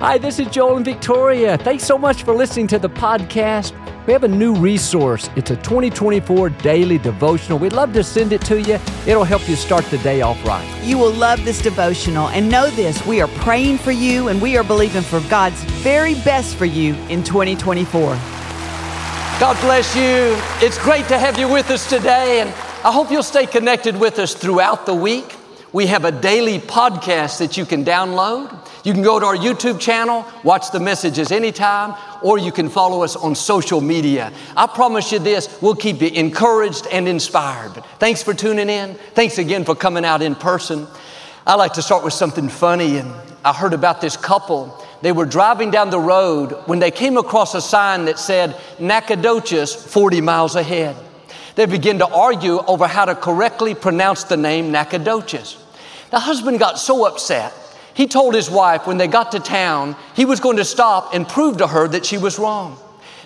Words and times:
Hi, 0.00 0.16
this 0.16 0.38
is 0.38 0.46
Joel 0.46 0.76
and 0.76 0.84
Victoria. 0.84 1.58
Thanks 1.58 1.82
so 1.82 1.98
much 1.98 2.22
for 2.22 2.32
listening 2.32 2.68
to 2.68 2.78
the 2.78 2.88
podcast. 2.88 3.72
We 4.06 4.12
have 4.12 4.22
a 4.22 4.28
new 4.28 4.54
resource. 4.54 5.28
It's 5.34 5.50
a 5.50 5.56
2024 5.56 6.50
daily 6.50 6.98
devotional. 6.98 7.58
We'd 7.58 7.72
love 7.72 7.92
to 7.94 8.04
send 8.04 8.32
it 8.32 8.40
to 8.42 8.60
you. 8.60 8.78
It'll 9.08 9.24
help 9.24 9.48
you 9.48 9.56
start 9.56 9.84
the 9.86 9.98
day 9.98 10.20
off 10.20 10.40
right. 10.46 10.64
You 10.84 10.98
will 10.98 11.10
love 11.10 11.44
this 11.44 11.60
devotional. 11.60 12.28
And 12.28 12.48
know 12.48 12.70
this 12.70 13.04
we 13.06 13.20
are 13.20 13.26
praying 13.26 13.78
for 13.78 13.90
you 13.90 14.28
and 14.28 14.40
we 14.40 14.56
are 14.56 14.62
believing 14.62 15.02
for 15.02 15.18
God's 15.22 15.60
very 15.82 16.14
best 16.14 16.54
for 16.54 16.64
you 16.64 16.94
in 17.08 17.24
2024. 17.24 18.00
God 19.40 19.60
bless 19.60 19.96
you. 19.96 20.36
It's 20.64 20.78
great 20.78 21.08
to 21.08 21.18
have 21.18 21.40
you 21.40 21.48
with 21.48 21.70
us 21.70 21.88
today, 21.88 22.40
and 22.40 22.50
I 22.84 22.92
hope 22.92 23.10
you'll 23.10 23.24
stay 23.24 23.46
connected 23.46 23.96
with 23.96 24.20
us 24.20 24.32
throughout 24.32 24.86
the 24.86 24.94
week. 24.94 25.37
We 25.70 25.86
have 25.88 26.06
a 26.06 26.12
daily 26.12 26.60
podcast 26.60 27.40
that 27.40 27.58
you 27.58 27.66
can 27.66 27.84
download. 27.84 28.50
You 28.86 28.94
can 28.94 29.02
go 29.02 29.20
to 29.20 29.26
our 29.26 29.36
YouTube 29.36 29.78
channel, 29.78 30.24
watch 30.42 30.70
the 30.70 30.80
messages 30.80 31.30
anytime, 31.30 31.94
or 32.22 32.38
you 32.38 32.52
can 32.52 32.70
follow 32.70 33.02
us 33.02 33.16
on 33.16 33.34
social 33.34 33.82
media. 33.82 34.32
I 34.56 34.66
promise 34.66 35.12
you 35.12 35.18
this, 35.18 35.60
we'll 35.60 35.74
keep 35.74 36.00
you 36.00 36.08
encouraged 36.08 36.86
and 36.90 37.06
inspired. 37.06 37.74
But 37.74 37.84
thanks 37.98 38.22
for 38.22 38.32
tuning 38.32 38.70
in. 38.70 38.94
Thanks 39.12 39.36
again 39.36 39.66
for 39.66 39.74
coming 39.74 40.06
out 40.06 40.22
in 40.22 40.34
person. 40.34 40.86
I 41.46 41.56
like 41.56 41.74
to 41.74 41.82
start 41.82 42.02
with 42.02 42.14
something 42.14 42.48
funny, 42.48 42.96
and 42.96 43.12
I 43.44 43.52
heard 43.52 43.74
about 43.74 44.00
this 44.00 44.16
couple. 44.16 44.82
They 45.02 45.12
were 45.12 45.26
driving 45.26 45.70
down 45.70 45.90
the 45.90 46.00
road 46.00 46.52
when 46.64 46.78
they 46.78 46.90
came 46.90 47.18
across 47.18 47.54
a 47.54 47.60
sign 47.60 48.06
that 48.06 48.18
said 48.18 48.56
Nacogdoches 48.78 49.74
40 49.74 50.22
miles 50.22 50.56
ahead. 50.56 50.96
They 51.58 51.66
begin 51.66 51.98
to 51.98 52.06
argue 52.06 52.60
over 52.60 52.86
how 52.86 53.04
to 53.06 53.16
correctly 53.16 53.74
pronounce 53.74 54.22
the 54.22 54.36
name 54.36 54.70
Nacogdoches. 54.70 55.56
The 56.10 56.20
husband 56.20 56.60
got 56.60 56.78
so 56.78 57.04
upset 57.04 57.52
he 57.98 58.06
told 58.06 58.32
his 58.32 58.48
wife 58.48 58.86
when 58.86 58.96
they 58.96 59.08
got 59.08 59.32
to 59.32 59.40
town, 59.40 59.96
he 60.14 60.24
was 60.24 60.38
going 60.38 60.58
to 60.58 60.64
stop 60.64 61.16
and 61.16 61.26
prove 61.26 61.56
to 61.56 61.66
her 61.66 61.88
that 61.88 62.06
she 62.06 62.16
was 62.16 62.38
wrong. 62.38 62.78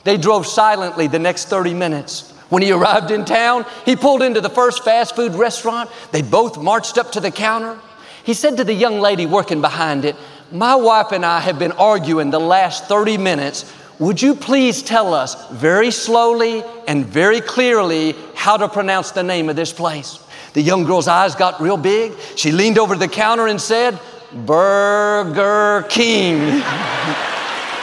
They 0.04 0.16
drove 0.16 0.46
silently 0.46 1.08
the 1.08 1.18
next 1.18 1.50
30 1.50 1.74
minutes. 1.74 2.32
When 2.48 2.62
he 2.62 2.72
arrived 2.72 3.10
in 3.10 3.26
town, 3.26 3.66
he 3.84 3.96
pulled 3.96 4.22
into 4.22 4.40
the 4.40 4.48
first 4.48 4.82
fast 4.82 5.14
food 5.14 5.34
restaurant. 5.34 5.90
They 6.10 6.22
both 6.22 6.56
marched 6.56 6.96
up 6.96 7.12
to 7.12 7.20
the 7.20 7.30
counter. 7.30 7.78
He 8.24 8.32
said 8.32 8.56
to 8.56 8.64
the 8.64 8.72
young 8.72 8.98
lady 8.98 9.26
working 9.26 9.60
behind 9.60 10.06
it, 10.06 10.16
My 10.50 10.74
wife 10.74 11.12
and 11.12 11.26
I 11.26 11.40
have 11.40 11.58
been 11.58 11.72
arguing 11.72 12.30
the 12.30 12.40
last 12.40 12.86
30 12.86 13.18
minutes. 13.18 13.70
Would 14.02 14.20
you 14.20 14.34
please 14.34 14.82
tell 14.82 15.14
us 15.14 15.48
very 15.52 15.92
slowly 15.92 16.64
and 16.88 17.06
very 17.06 17.40
clearly 17.40 18.16
how 18.34 18.56
to 18.56 18.68
pronounce 18.68 19.12
the 19.12 19.22
name 19.22 19.48
of 19.48 19.54
this 19.54 19.72
place? 19.72 20.18
The 20.54 20.60
young 20.60 20.82
girl's 20.82 21.06
eyes 21.06 21.36
got 21.36 21.60
real 21.60 21.76
big. 21.76 22.12
She 22.34 22.50
leaned 22.50 22.78
over 22.78 22.96
the 22.96 23.06
counter 23.06 23.46
and 23.46 23.60
said, 23.60 24.00
Burger 24.32 25.86
King. 25.88 26.40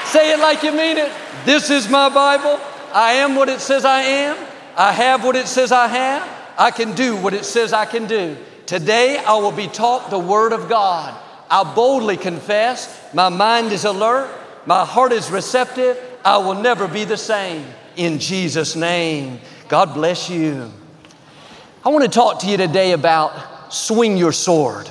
Say 0.08 0.34
it 0.34 0.40
like 0.40 0.62
you 0.62 0.74
mean 0.74 0.98
it. 0.98 1.10
This 1.46 1.70
is 1.70 1.88
my 1.88 2.10
Bible. 2.10 2.60
I 2.92 3.14
am 3.14 3.36
what 3.36 3.48
it 3.48 3.62
says 3.62 3.86
I 3.86 4.02
am. 4.02 4.36
I 4.76 4.92
have 4.92 5.24
what 5.24 5.38
it 5.38 5.48
says 5.48 5.72
I 5.72 5.88
have. 5.88 6.28
I 6.58 6.72
can 6.72 6.96
do 6.96 7.16
what 7.16 7.34
it 7.34 7.46
says 7.46 7.72
I 7.72 7.86
can 7.86 8.08
do. 8.08 8.36
Today 8.66 9.20
I 9.26 9.38
will 9.38 9.54
be 9.54 9.68
taught 9.68 10.10
the 10.10 10.20
Word 10.20 10.52
of 10.52 10.68
God. 10.68 11.18
I 11.50 11.74
boldly 11.74 12.18
confess, 12.18 13.02
my 13.14 13.30
mind 13.30 13.72
is 13.72 13.86
alert, 13.86 14.30
my 14.66 14.84
heart 14.84 15.14
is 15.14 15.32
receptive. 15.32 15.98
I 16.24 16.38
will 16.38 16.56
never 16.56 16.88
be 16.88 17.06
the 17.06 17.18
same. 17.18 17.66
In 17.96 18.20
Jesus' 18.20 18.76
name, 18.76 19.40
God 19.68 19.94
bless 19.94 20.30
you. 20.30 20.72
I 21.86 21.90
want 21.90 22.04
to 22.04 22.10
talk 22.10 22.40
to 22.42 22.48
you 22.48 22.58
today 22.58 22.92
about 22.92 23.74
swing 23.74 24.18
your 24.18 24.32
sword. 24.32 24.90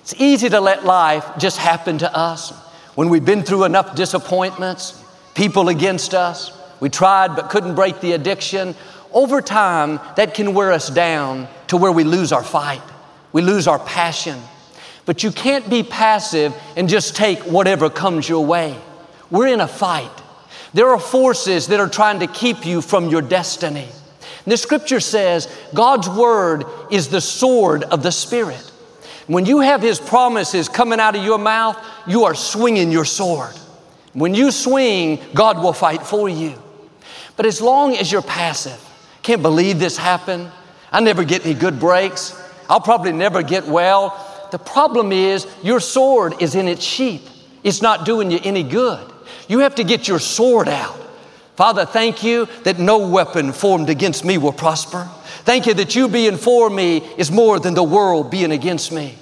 It's 0.00 0.14
easy 0.18 0.48
to 0.48 0.60
let 0.60 0.84
life 0.84 1.24
just 1.38 1.58
happen 1.58 1.98
to 1.98 2.16
us 2.16 2.50
when 2.94 3.08
we've 3.08 3.24
been 3.24 3.42
through 3.42 3.64
enough 3.64 3.94
disappointments, 3.94 5.00
people 5.34 5.68
against 5.68 6.14
us. 6.14 6.50
We 6.80 6.88
tried 6.88 7.36
but 7.36 7.50
couldn't 7.50 7.76
break 7.76 8.00
the 8.00 8.12
addiction. 8.12 8.74
Over 9.12 9.40
time, 9.40 10.00
that 10.16 10.34
can 10.34 10.54
wear 10.54 10.72
us 10.72 10.90
down 10.90 11.46
to 11.68 11.76
where 11.76 11.92
we 11.92 12.02
lose 12.04 12.32
our 12.32 12.42
fight, 12.42 12.82
we 13.32 13.42
lose 13.42 13.68
our 13.68 13.78
passion. 13.78 14.40
But 15.06 15.22
you 15.22 15.30
can't 15.30 15.70
be 15.70 15.82
passive 15.82 16.54
and 16.76 16.88
just 16.88 17.16
take 17.16 17.38
whatever 17.40 17.88
comes 17.88 18.28
your 18.28 18.44
way. 18.44 18.76
We're 19.30 19.46
in 19.46 19.60
a 19.60 19.68
fight. 19.68 20.10
There 20.74 20.88
are 20.88 21.00
forces 21.00 21.68
that 21.68 21.80
are 21.80 21.88
trying 21.88 22.20
to 22.20 22.26
keep 22.26 22.66
you 22.66 22.82
from 22.82 23.08
your 23.08 23.22
destiny. 23.22 23.88
And 24.44 24.52
the 24.52 24.56
scripture 24.56 25.00
says 25.00 25.48
God's 25.74 26.08
word 26.08 26.64
is 26.90 27.08
the 27.08 27.20
sword 27.20 27.84
of 27.84 28.02
the 28.02 28.12
Spirit. 28.12 28.72
When 29.26 29.44
you 29.44 29.60
have 29.60 29.82
His 29.82 30.00
promises 30.00 30.68
coming 30.68 31.00
out 31.00 31.16
of 31.16 31.24
your 31.24 31.38
mouth, 31.38 31.78
you 32.06 32.24
are 32.24 32.34
swinging 32.34 32.90
your 32.90 33.04
sword. 33.04 33.54
When 34.14 34.34
you 34.34 34.50
swing, 34.50 35.20
God 35.34 35.62
will 35.62 35.72
fight 35.72 36.02
for 36.02 36.28
you. 36.28 36.54
But 37.36 37.46
as 37.46 37.60
long 37.60 37.94
as 37.94 38.10
you're 38.10 38.22
passive, 38.22 38.82
can't 39.22 39.42
believe 39.42 39.78
this 39.78 39.96
happened. 39.96 40.50
I 40.90 41.00
never 41.00 41.24
get 41.24 41.44
any 41.44 41.54
good 41.54 41.78
breaks. 41.78 42.34
I'll 42.68 42.80
probably 42.80 43.12
never 43.12 43.42
get 43.42 43.66
well. 43.66 44.24
The 44.50 44.58
problem 44.58 45.12
is 45.12 45.46
your 45.62 45.80
sword 45.80 46.40
is 46.40 46.54
in 46.54 46.66
its 46.68 46.82
sheath. 46.82 47.30
It's 47.62 47.82
not 47.82 48.06
doing 48.06 48.30
you 48.30 48.40
any 48.42 48.62
good. 48.62 49.12
You 49.48 49.60
have 49.60 49.74
to 49.76 49.84
get 49.84 50.06
your 50.06 50.18
sword 50.18 50.68
out. 50.68 50.96
Father, 51.56 51.84
thank 51.84 52.22
you 52.22 52.46
that 52.62 52.78
no 52.78 53.08
weapon 53.08 53.52
formed 53.52 53.90
against 53.90 54.24
me 54.24 54.38
will 54.38 54.52
prosper. 54.52 55.08
Thank 55.42 55.66
you 55.66 55.74
that 55.74 55.96
you 55.96 56.08
being 56.08 56.36
for 56.36 56.70
me 56.70 56.98
is 57.16 57.32
more 57.32 57.58
than 57.58 57.74
the 57.74 57.82
world 57.82 58.30
being 58.30 58.52
against 58.52 58.92
me. 58.92 59.16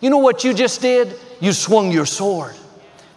You 0.00 0.08
know 0.08 0.18
what 0.18 0.44
you 0.44 0.54
just 0.54 0.80
did? 0.80 1.14
You 1.40 1.52
swung 1.52 1.92
your 1.92 2.06
sword. 2.06 2.54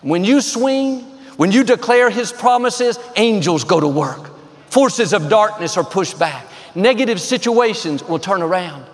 When 0.01 0.23
you 0.23 0.41
swing, 0.41 1.01
when 1.37 1.51
you 1.51 1.63
declare 1.63 2.09
His 2.09 2.33
promises, 2.33 2.99
angels 3.15 3.63
go 3.63 3.79
to 3.79 3.87
work. 3.87 4.31
Forces 4.69 5.13
of 5.13 5.29
darkness 5.29 5.77
are 5.77 5.83
pushed 5.83 6.19
back. 6.19 6.45
Negative 6.75 7.21
situations 7.21 8.03
will 8.03 8.19
turn 8.19 8.41
around. 8.41 8.85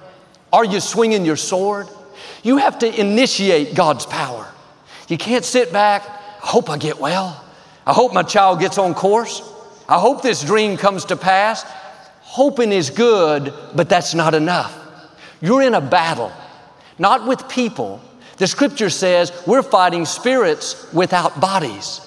Are 0.52 0.64
you 0.64 0.80
swinging 0.80 1.26
your 1.26 1.36
sword? 1.36 1.88
You 2.44 2.58
have 2.58 2.80
to 2.80 3.00
initiate 3.00 3.76
God's 3.76 4.06
power. 4.06 4.48
You 5.08 5.18
can't 5.18 5.44
sit 5.44 5.74
back, 5.74 6.04
I 6.06 6.48
hope 6.48 6.70
I 6.70 6.78
get 6.78 7.00
well. 7.00 7.43
I 7.86 7.94
hope 7.94 8.14
my 8.14 8.24
child 8.24 8.60
gets 8.60 8.78
on 8.78 8.94
course. 8.94 9.42
I 9.90 10.00
hope 10.00 10.22
this 10.22 10.44
dream 10.44 10.78
comes 10.78 11.06
to 11.06 11.16
pass. 11.16 11.64
Hoping 12.22 12.72
is 12.72 12.90
good, 12.90 13.54
but 13.76 13.90
that's 13.90 14.14
not 14.14 14.34
enough. 14.34 14.80
You're 15.42 15.62
in 15.62 15.74
a 15.74 15.82
battle, 15.82 16.32
not 16.98 17.28
with 17.28 17.50
people. 17.50 18.02
The 18.38 18.48
scripture 18.48 18.90
says 18.90 19.32
we're 19.46 19.62
fighting 19.62 20.06
spirits 20.06 20.92
without 20.94 21.40
bodies. 21.40 22.02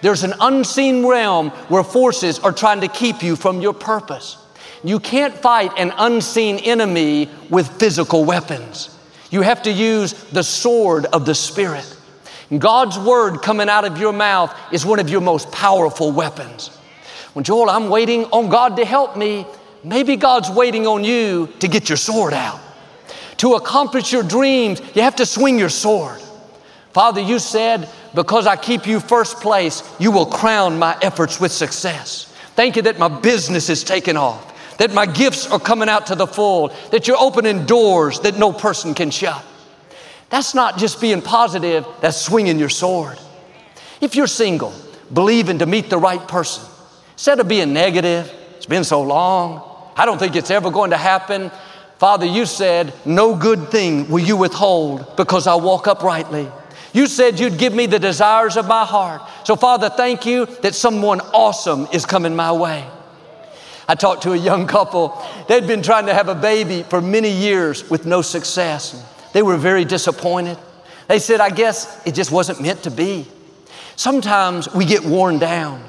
There's 0.00 0.24
an 0.24 0.34
unseen 0.40 1.06
realm 1.06 1.50
where 1.68 1.84
forces 1.84 2.38
are 2.38 2.52
trying 2.52 2.80
to 2.80 2.88
keep 2.88 3.22
you 3.22 3.36
from 3.36 3.60
your 3.60 3.74
purpose. 3.74 4.38
You 4.84 5.00
can't 5.00 5.34
fight 5.34 5.72
an 5.76 5.92
unseen 5.96 6.58
enemy 6.58 7.28
with 7.50 7.68
physical 7.78 8.24
weapons. 8.24 8.96
You 9.30 9.42
have 9.42 9.62
to 9.64 9.72
use 9.72 10.12
the 10.30 10.42
sword 10.42 11.06
of 11.06 11.26
the 11.26 11.34
Spirit. 11.34 11.96
God's 12.56 12.98
word 12.98 13.42
coming 13.42 13.68
out 13.68 13.84
of 13.84 13.98
your 13.98 14.12
mouth 14.12 14.56
is 14.72 14.86
one 14.86 15.00
of 15.00 15.10
your 15.10 15.20
most 15.20 15.52
powerful 15.52 16.12
weapons. 16.12 16.68
When 17.34 17.44
Joel, 17.44 17.68
I'm 17.68 17.90
waiting 17.90 18.24
on 18.26 18.48
God 18.48 18.76
to 18.76 18.84
help 18.84 19.16
me, 19.16 19.44
Maybe 19.84 20.16
God's 20.16 20.50
waiting 20.50 20.86
on 20.86 21.04
you 21.04 21.48
to 21.60 21.68
get 21.68 21.88
your 21.88 21.96
sword 21.96 22.32
out. 22.32 22.60
To 23.38 23.54
accomplish 23.54 24.12
your 24.12 24.24
dreams, 24.24 24.80
you 24.94 25.02
have 25.02 25.16
to 25.16 25.26
swing 25.26 25.58
your 25.58 25.68
sword. 25.68 26.20
Father, 26.92 27.20
you 27.20 27.38
said, 27.38 27.88
because 28.14 28.46
I 28.46 28.56
keep 28.56 28.86
you 28.86 28.98
first 28.98 29.36
place, 29.36 29.88
you 30.00 30.10
will 30.10 30.26
crown 30.26 30.78
my 30.78 30.98
efforts 31.00 31.40
with 31.40 31.52
success. 31.52 32.24
Thank 32.56 32.74
you 32.74 32.82
that 32.82 32.98
my 32.98 33.08
business 33.08 33.70
is 33.70 33.84
taking 33.84 34.16
off, 34.16 34.76
that 34.78 34.92
my 34.92 35.06
gifts 35.06 35.48
are 35.48 35.60
coming 35.60 35.88
out 35.88 36.06
to 36.08 36.16
the 36.16 36.26
full, 36.26 36.68
that 36.90 37.06
you're 37.06 37.20
opening 37.20 37.66
doors 37.66 38.18
that 38.20 38.36
no 38.36 38.52
person 38.52 38.94
can 38.94 39.10
shut. 39.10 39.44
That's 40.30 40.54
not 40.54 40.78
just 40.78 41.00
being 41.00 41.22
positive, 41.22 41.86
that's 42.00 42.20
swinging 42.20 42.58
your 42.58 42.68
sword. 42.68 43.18
If 44.00 44.14
you're 44.14 44.26
single, 44.26 44.74
believing 45.12 45.58
to 45.58 45.66
meet 45.66 45.90
the 45.90 45.98
right 45.98 46.26
person, 46.28 46.64
instead 47.12 47.40
of 47.40 47.48
being 47.48 47.72
negative, 47.72 48.32
it's 48.56 48.66
been 48.66 48.84
so 48.84 49.02
long, 49.02 49.64
I 49.96 50.04
don't 50.04 50.18
think 50.18 50.36
it's 50.36 50.50
ever 50.50 50.70
going 50.70 50.90
to 50.90 50.96
happen. 50.96 51.50
Father, 51.98 52.26
you 52.26 52.46
said, 52.46 52.92
No 53.04 53.34
good 53.34 53.70
thing 53.70 54.08
will 54.08 54.20
you 54.20 54.36
withhold 54.36 55.16
because 55.16 55.46
I 55.46 55.56
walk 55.56 55.88
uprightly. 55.88 56.48
You 56.92 57.06
said 57.06 57.38
you'd 57.38 57.58
give 57.58 57.74
me 57.74 57.86
the 57.86 57.98
desires 57.98 58.56
of 58.56 58.66
my 58.66 58.84
heart. 58.84 59.22
So, 59.44 59.56
Father, 59.56 59.90
thank 59.90 60.24
you 60.24 60.46
that 60.62 60.74
someone 60.74 61.20
awesome 61.20 61.86
is 61.92 62.06
coming 62.06 62.34
my 62.34 62.52
way. 62.52 62.86
I 63.88 63.94
talked 63.94 64.22
to 64.22 64.32
a 64.32 64.36
young 64.36 64.66
couple. 64.66 65.20
They'd 65.48 65.66
been 65.66 65.82
trying 65.82 66.06
to 66.06 66.14
have 66.14 66.28
a 66.28 66.34
baby 66.34 66.82
for 66.82 67.00
many 67.00 67.30
years 67.30 67.88
with 67.90 68.06
no 68.06 68.22
success. 68.22 69.02
They 69.38 69.42
were 69.42 69.56
very 69.56 69.84
disappointed. 69.84 70.58
They 71.06 71.20
said, 71.20 71.38
I 71.38 71.50
guess 71.50 72.04
it 72.04 72.16
just 72.16 72.32
wasn't 72.32 72.60
meant 72.60 72.82
to 72.82 72.90
be. 72.90 73.24
Sometimes 73.94 74.68
we 74.74 74.84
get 74.84 75.04
worn 75.04 75.38
down. 75.38 75.80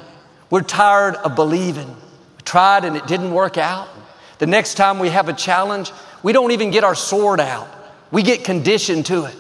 We're 0.51 0.61
tired 0.61 1.15
of 1.15 1.35
believing. 1.35 1.87
We 1.87 2.43
tried 2.45 2.85
and 2.85 2.95
it 2.95 3.07
didn't 3.07 3.33
work 3.33 3.57
out. 3.57 3.89
The 4.37 4.45
next 4.45 4.75
time 4.75 4.99
we 4.99 5.09
have 5.09 5.29
a 5.29 5.33
challenge, 5.33 5.91
we 6.21 6.31
don't 6.31 6.51
even 6.51 6.69
get 6.69 6.83
our 6.83 6.93
sword 6.93 7.39
out. 7.39 7.67
We 8.11 8.21
get 8.21 8.43
conditioned 8.43 9.07
to 9.07 9.25
it. 9.25 9.35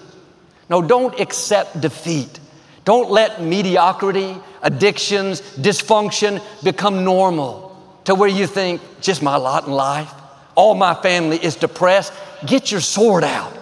No, 0.71 0.81
don't 0.81 1.19
accept 1.19 1.79
defeat. 1.79 2.39
Don't 2.85 3.11
let 3.11 3.43
mediocrity, 3.43 4.35
addictions, 4.63 5.39
dysfunction 5.55 6.41
become 6.63 7.03
normal 7.03 7.79
to 8.05 8.15
where 8.15 8.27
you 8.27 8.47
think, 8.47 8.81
just 9.01 9.21
my 9.21 9.35
lot 9.35 9.67
in 9.67 9.71
life. 9.71 10.11
All 10.55 10.73
my 10.73 10.95
family 10.95 11.37
is 11.37 11.55
depressed. 11.55 12.11
Get 12.43 12.71
your 12.71 12.81
sword 12.81 13.23
out. 13.23 13.58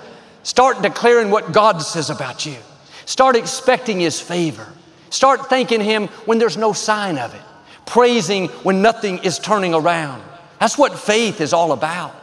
Start 0.48 0.82
declaring 0.82 1.30
what 1.30 1.52
God 1.52 1.80
says 1.80 2.10
about 2.10 2.46
you. 2.46 2.56
Start 3.06 3.36
expecting 3.36 4.00
His 4.00 4.22
favor. 4.22 4.66
Start 5.10 5.50
thanking 5.50 5.82
Him 5.82 6.08
when 6.24 6.38
there's 6.38 6.56
no 6.56 6.72
sign 6.72 7.18
of 7.18 7.36
it. 7.36 7.42
Praising 7.86 8.48
when 8.64 8.82
nothing 8.82 9.18
is 9.26 9.40
turning 9.40 9.74
around. 9.74 10.24
That's 10.58 10.78
what 10.78 10.98
faith 10.98 11.42
is 11.42 11.52
all 11.52 11.74
about. 11.74 12.16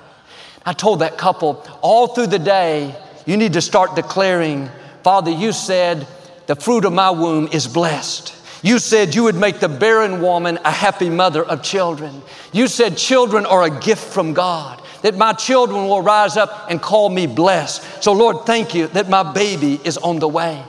I 0.64 0.72
told 0.72 1.00
that 1.00 1.18
couple 1.18 1.68
all 1.82 2.06
through 2.06 2.28
the 2.28 2.38
day, 2.38 2.96
you 3.26 3.36
need 3.36 3.52
to 3.52 3.60
start 3.60 3.94
declaring, 3.94 4.70
Father, 5.02 5.30
you 5.30 5.52
said 5.52 6.06
the 6.46 6.56
fruit 6.56 6.86
of 6.86 6.94
my 6.94 7.10
womb 7.10 7.50
is 7.52 7.68
blessed. 7.68 8.34
You 8.62 8.78
said 8.78 9.14
you 9.14 9.24
would 9.24 9.34
make 9.34 9.60
the 9.60 9.68
barren 9.68 10.22
woman 10.22 10.58
a 10.64 10.70
happy 10.70 11.10
mother 11.10 11.44
of 11.44 11.62
children. 11.62 12.22
You 12.54 12.68
said 12.68 12.96
children 12.96 13.44
are 13.44 13.64
a 13.64 13.80
gift 13.80 14.14
from 14.14 14.32
God 14.32 14.80
that 15.04 15.18
my 15.18 15.34
children 15.34 15.86
will 15.86 16.00
rise 16.00 16.38
up 16.38 16.70
and 16.70 16.80
call 16.80 17.10
me 17.10 17.26
blessed. 17.26 18.02
So, 18.02 18.14
Lord, 18.14 18.46
thank 18.46 18.74
you 18.74 18.86
that 18.88 19.06
my 19.06 19.34
baby 19.34 19.78
is 19.84 19.98
on 19.98 20.18
the 20.18 20.26
way. 20.26 20.64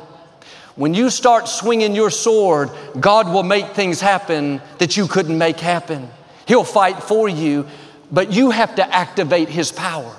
When 0.75 0.93
you 0.93 1.09
start 1.09 1.47
swinging 1.47 1.95
your 1.95 2.09
sword, 2.09 2.69
God 2.99 3.31
will 3.31 3.43
make 3.43 3.67
things 3.67 4.01
happen 4.01 4.61
that 4.79 4.97
you 4.97 5.07
couldn't 5.07 5.37
make 5.37 5.61
happen. 5.61 6.09
He'll 6.49 6.65
fight 6.65 7.01
for 7.01 7.29
you, 7.29 7.65
but 8.11 8.33
you 8.33 8.51
have 8.51 8.75
to 8.75 8.93
activate 8.93 9.47
His 9.47 9.71
power. 9.71 10.13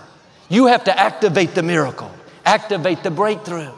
You 0.49 0.69
have 0.69 0.85
to 0.85 0.99
activate 0.99 1.55
the 1.55 1.63
miracle, 1.63 2.11
activate 2.47 3.03
the 3.03 3.11
breakthrough. 3.11 3.73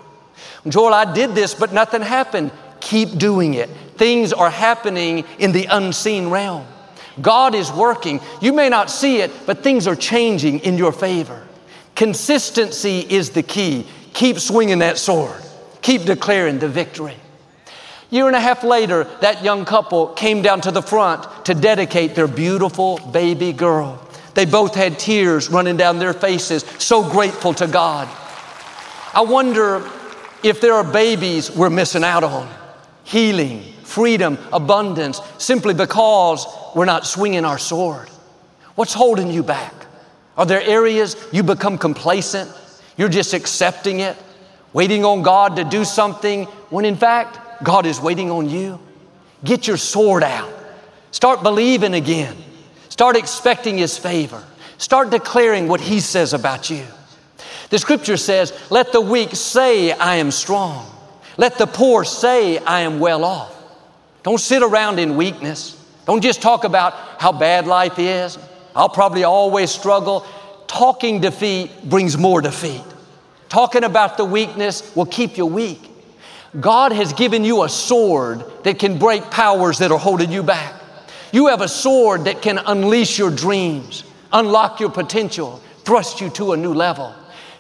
Joel, 0.68 0.94
I 0.94 1.12
did 1.12 1.34
this, 1.34 1.52
but 1.52 1.72
nothing 1.72 2.02
happened. 2.02 2.52
Keep 2.78 3.18
doing 3.18 3.54
it. 3.54 3.68
Things 3.96 4.32
are 4.32 4.50
happening 4.50 5.24
in 5.40 5.50
the 5.50 5.64
unseen 5.64 6.30
realm. 6.30 6.64
God 7.20 7.54
is 7.54 7.70
working. 7.72 8.20
You 8.40 8.52
may 8.52 8.68
not 8.68 8.90
see 8.90 9.18
it, 9.18 9.30
but 9.46 9.62
things 9.62 9.86
are 9.86 9.96
changing 9.96 10.60
in 10.60 10.78
your 10.78 10.92
favor. 10.92 11.46
Consistency 11.94 13.00
is 13.00 13.30
the 13.30 13.42
key. 13.42 13.86
Keep 14.12 14.38
swinging 14.38 14.80
that 14.80 14.98
sword, 14.98 15.40
keep 15.82 16.02
declaring 16.02 16.58
the 16.58 16.68
victory. 16.68 17.16
Year 18.10 18.26
and 18.26 18.36
a 18.36 18.40
half 18.40 18.64
later, 18.64 19.04
that 19.20 19.44
young 19.44 19.64
couple 19.64 20.08
came 20.08 20.40
down 20.40 20.62
to 20.62 20.70
the 20.70 20.80
front 20.80 21.44
to 21.44 21.54
dedicate 21.54 22.14
their 22.14 22.28
beautiful 22.28 22.98
baby 22.98 23.52
girl. 23.52 24.02
They 24.34 24.46
both 24.46 24.74
had 24.74 24.98
tears 24.98 25.50
running 25.50 25.76
down 25.76 25.98
their 25.98 26.14
faces, 26.14 26.64
so 26.78 27.08
grateful 27.08 27.52
to 27.54 27.66
God. 27.66 28.08
I 29.12 29.22
wonder 29.22 29.86
if 30.42 30.60
there 30.60 30.74
are 30.74 30.84
babies 30.84 31.50
we're 31.50 31.70
missing 31.70 32.04
out 32.04 32.24
on 32.24 32.48
healing, 33.04 33.62
freedom, 33.84 34.38
abundance, 34.52 35.20
simply 35.38 35.72
because 35.72 36.46
we're 36.76 36.84
not 36.84 37.06
swinging 37.06 37.44
our 37.44 37.58
sword? 37.58 38.08
What's 38.74 38.94
holding 38.94 39.30
you 39.30 39.42
back? 39.42 39.74
Are 40.36 40.46
there 40.46 40.62
areas 40.62 41.16
you 41.32 41.42
become 41.42 41.78
complacent? 41.78 42.50
You're 42.96 43.08
just 43.08 43.34
accepting 43.34 44.00
it, 44.00 44.16
waiting 44.72 45.04
on 45.04 45.22
God 45.22 45.56
to 45.56 45.64
do 45.64 45.84
something 45.84 46.44
when 46.70 46.84
in 46.84 46.96
fact 46.96 47.64
God 47.64 47.86
is 47.86 48.00
waiting 48.00 48.30
on 48.30 48.48
you? 48.48 48.78
Get 49.44 49.66
your 49.66 49.76
sword 49.76 50.22
out. 50.22 50.52
Start 51.10 51.42
believing 51.42 51.94
again. 51.94 52.36
Start 52.88 53.16
expecting 53.16 53.78
His 53.78 53.96
favor. 53.96 54.44
Start 54.78 55.10
declaring 55.10 55.68
what 55.68 55.80
He 55.80 56.00
says 56.00 56.32
about 56.32 56.70
you. 56.70 56.84
The 57.70 57.78
scripture 57.78 58.16
says, 58.16 58.52
Let 58.70 58.92
the 58.92 59.00
weak 59.00 59.34
say, 59.34 59.92
I 59.92 60.16
am 60.16 60.30
strong. 60.30 60.88
Let 61.36 61.58
the 61.58 61.66
poor 61.66 62.04
say, 62.04 62.58
I 62.58 62.80
am 62.80 62.98
well 62.98 63.24
off. 63.24 63.54
Don't 64.22 64.38
sit 64.40 64.62
around 64.62 64.98
in 64.98 65.16
weakness. 65.16 65.77
Don't 66.08 66.22
just 66.22 66.40
talk 66.40 66.64
about 66.64 66.94
how 67.20 67.32
bad 67.32 67.66
life 67.66 67.98
is. 67.98 68.38
I'll 68.74 68.88
probably 68.88 69.24
always 69.24 69.70
struggle. 69.70 70.26
Talking 70.66 71.20
defeat 71.20 71.70
brings 71.84 72.16
more 72.16 72.40
defeat. 72.40 72.82
Talking 73.50 73.84
about 73.84 74.16
the 74.16 74.24
weakness 74.24 74.96
will 74.96 75.04
keep 75.04 75.36
you 75.36 75.44
weak. 75.44 75.78
God 76.58 76.92
has 76.92 77.12
given 77.12 77.44
you 77.44 77.62
a 77.62 77.68
sword 77.68 78.42
that 78.64 78.78
can 78.78 78.98
break 78.98 79.30
powers 79.30 79.76
that 79.80 79.92
are 79.92 79.98
holding 79.98 80.32
you 80.32 80.42
back. 80.42 80.80
You 81.30 81.48
have 81.48 81.60
a 81.60 81.68
sword 81.68 82.24
that 82.24 82.40
can 82.40 82.56
unleash 82.56 83.18
your 83.18 83.30
dreams, 83.30 84.02
unlock 84.32 84.80
your 84.80 84.90
potential, 84.90 85.60
thrust 85.84 86.22
you 86.22 86.30
to 86.30 86.54
a 86.54 86.56
new 86.56 86.72
level. 86.72 87.14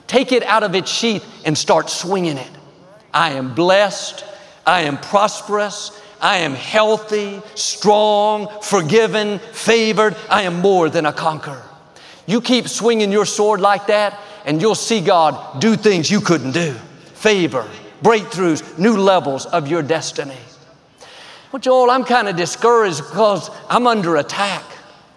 Take 0.06 0.32
it 0.32 0.42
out 0.44 0.62
of 0.62 0.74
its 0.74 0.90
sheath 0.90 1.22
and 1.44 1.56
start 1.56 1.90
swinging 1.90 2.38
it. 2.38 2.50
I 3.12 3.32
am 3.32 3.54
blessed. 3.54 4.24
I 4.66 4.80
am 4.82 4.96
prosperous. 4.96 6.00
I 6.20 6.38
am 6.38 6.54
healthy, 6.54 7.40
strong, 7.54 8.48
forgiven, 8.62 9.38
favored. 9.52 10.16
I 10.28 10.42
am 10.42 10.60
more 10.60 10.88
than 10.90 11.06
a 11.06 11.12
conqueror. 11.12 11.62
You 12.26 12.40
keep 12.40 12.68
swinging 12.68 13.12
your 13.12 13.24
sword 13.24 13.60
like 13.60 13.86
that, 13.86 14.18
and 14.44 14.60
you'll 14.60 14.74
see 14.74 15.00
God 15.00 15.60
do 15.60 15.76
things 15.76 16.10
you 16.10 16.20
couldn't 16.20 16.52
do. 16.52 16.74
Favor, 17.14 17.66
breakthroughs, 18.02 18.78
new 18.78 18.96
levels 18.96 19.46
of 19.46 19.68
your 19.68 19.82
destiny. 19.82 20.36
Well, 21.52 21.60
Joel, 21.60 21.90
I'm 21.90 22.04
kind 22.04 22.28
of 22.28 22.36
discouraged 22.36 22.98
because 22.98 23.50
I'm 23.68 23.86
under 23.86 24.16
attack. 24.16 24.62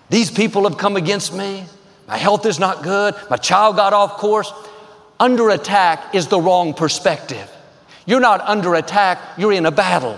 These 0.10 0.32
people 0.32 0.64
have 0.64 0.78
come 0.78 0.96
against 0.96 1.34
me. 1.34 1.66
My 2.08 2.18
health 2.18 2.46
is 2.46 2.60
not 2.60 2.84
good. 2.84 3.16
My 3.30 3.38
child 3.38 3.76
got 3.76 3.94
off 3.94 4.18
course. 4.18 4.52
Under 5.20 5.50
attack 5.50 6.16
is 6.16 6.28
the 6.28 6.40
wrong 6.40 6.74
perspective. 6.74 7.50
You're 8.06 8.20
not 8.20 8.42
under 8.42 8.76
attack, 8.76 9.20
you're 9.38 9.54
in 9.54 9.66
a 9.66 9.72
battle. 9.72 10.18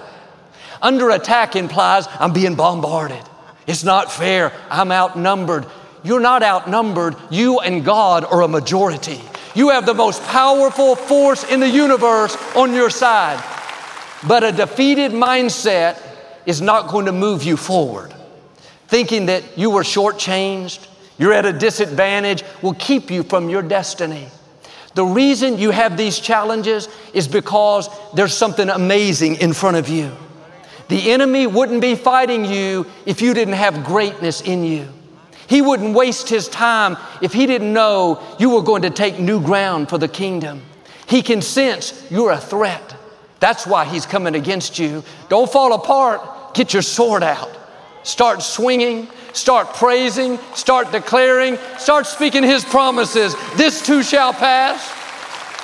Under 0.83 1.09
attack 1.11 1.55
implies 1.55 2.07
I'm 2.19 2.33
being 2.33 2.55
bombarded. 2.55 3.23
It's 3.65 3.85
not 3.85 4.11
fair. 4.11 4.51
I'm 4.69 4.91
outnumbered. 4.91 5.65
You're 6.03 6.19
not 6.19 6.43
outnumbered. 6.43 7.15
You 7.31 7.59
and 7.61 7.85
God 7.85 8.25
are 8.25 8.41
a 8.41 8.47
majority. 8.49 9.21
You 9.55 9.69
have 9.69 9.85
the 9.85 9.93
most 9.93 10.21
powerful 10.23 10.95
force 10.97 11.49
in 11.49 11.61
the 11.61 11.69
universe 11.69 12.35
on 12.55 12.73
your 12.73 12.89
side. 12.89 13.41
But 14.27 14.43
a 14.43 14.51
defeated 14.51 15.13
mindset 15.13 16.01
is 16.45 16.61
not 16.61 16.89
going 16.89 17.05
to 17.05 17.13
move 17.13 17.43
you 17.43 17.55
forward. 17.55 18.13
Thinking 18.89 19.27
that 19.27 19.57
you 19.57 19.69
were 19.69 19.83
shortchanged, 19.83 20.85
you're 21.17 21.33
at 21.33 21.45
a 21.45 21.53
disadvantage, 21.53 22.43
will 22.61 22.73
keep 22.73 23.09
you 23.09 23.23
from 23.23 23.49
your 23.49 23.61
destiny. 23.61 24.27
The 24.95 25.05
reason 25.05 25.57
you 25.57 25.71
have 25.71 25.95
these 25.95 26.19
challenges 26.19 26.89
is 27.13 27.27
because 27.27 27.89
there's 28.13 28.35
something 28.35 28.69
amazing 28.69 29.35
in 29.37 29.53
front 29.53 29.77
of 29.77 29.87
you. 29.87 30.11
The 30.93 31.11
enemy 31.11 31.47
wouldn't 31.47 31.81
be 31.81 31.95
fighting 31.95 32.45
you 32.45 32.85
if 33.07 33.19
you 33.19 33.33
didn't 33.33 33.55
have 33.55 33.83
greatness 33.83 34.41
in 34.41 34.63
you. 34.63 34.87
He 35.47 35.59
wouldn't 35.59 35.95
waste 35.95 36.29
his 36.29 36.47
time 36.47 36.97
if 37.19 37.33
he 37.33 37.47
didn't 37.47 37.73
know 37.73 38.21
you 38.37 38.51
were 38.51 38.61
going 38.61 38.83
to 38.83 38.91
take 38.91 39.17
new 39.17 39.41
ground 39.41 39.89
for 39.89 39.97
the 39.97 40.07
kingdom. 40.07 40.61
He 41.07 41.23
can 41.23 41.41
sense 41.41 42.05
you're 42.11 42.29
a 42.29 42.37
threat. 42.39 42.95
That's 43.39 43.65
why 43.65 43.85
he's 43.85 44.05
coming 44.05 44.35
against 44.35 44.77
you. 44.77 45.03
Don't 45.29 45.51
fall 45.51 45.73
apart. 45.73 46.53
Get 46.53 46.73
your 46.73 46.83
sword 46.83 47.23
out. 47.23 47.49
Start 48.03 48.43
swinging, 48.43 49.07
start 49.33 49.73
praising, 49.73 50.37
start 50.53 50.91
declaring, 50.91 51.57
start 51.79 52.05
speaking 52.05 52.43
his 52.43 52.63
promises. 52.63 53.33
This 53.55 53.83
too 53.83 54.03
shall 54.03 54.31
pass. 54.31 54.87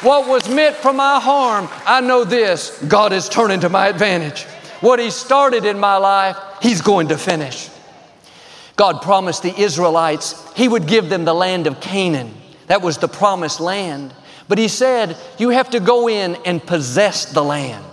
What 0.01 0.27
was 0.27 0.49
meant 0.49 0.75
for 0.75 0.91
my 0.91 1.19
harm, 1.19 1.69
I 1.85 2.01
know 2.01 2.23
this 2.23 2.83
God 2.87 3.13
is 3.13 3.29
turning 3.29 3.59
to 3.59 3.69
my 3.69 3.89
advantage. 3.89 4.47
What 4.81 4.99
He 4.99 5.09
started 5.11 5.65
in 5.65 5.79
my 5.79 5.97
life, 5.97 6.37
He's 6.61 6.81
going 6.81 7.09
to 7.09 7.17
finish. 7.17 7.69
God 8.75 9.01
promised 9.01 9.43
the 9.43 9.57
Israelites 9.59 10.51
He 10.53 10.67
would 10.67 10.87
give 10.87 11.09
them 11.09 11.25
the 11.25 11.33
land 11.33 11.67
of 11.67 11.81
Canaan. 11.81 12.33
That 12.67 12.81
was 12.81 12.97
the 12.97 13.07
promised 13.07 13.59
land. 13.59 14.13
But 14.47 14.57
He 14.57 14.67
said, 14.67 15.17
You 15.37 15.49
have 15.49 15.69
to 15.71 15.79
go 15.79 16.07
in 16.07 16.37
and 16.45 16.65
possess 16.65 17.31
the 17.31 17.43
land. 17.43 17.83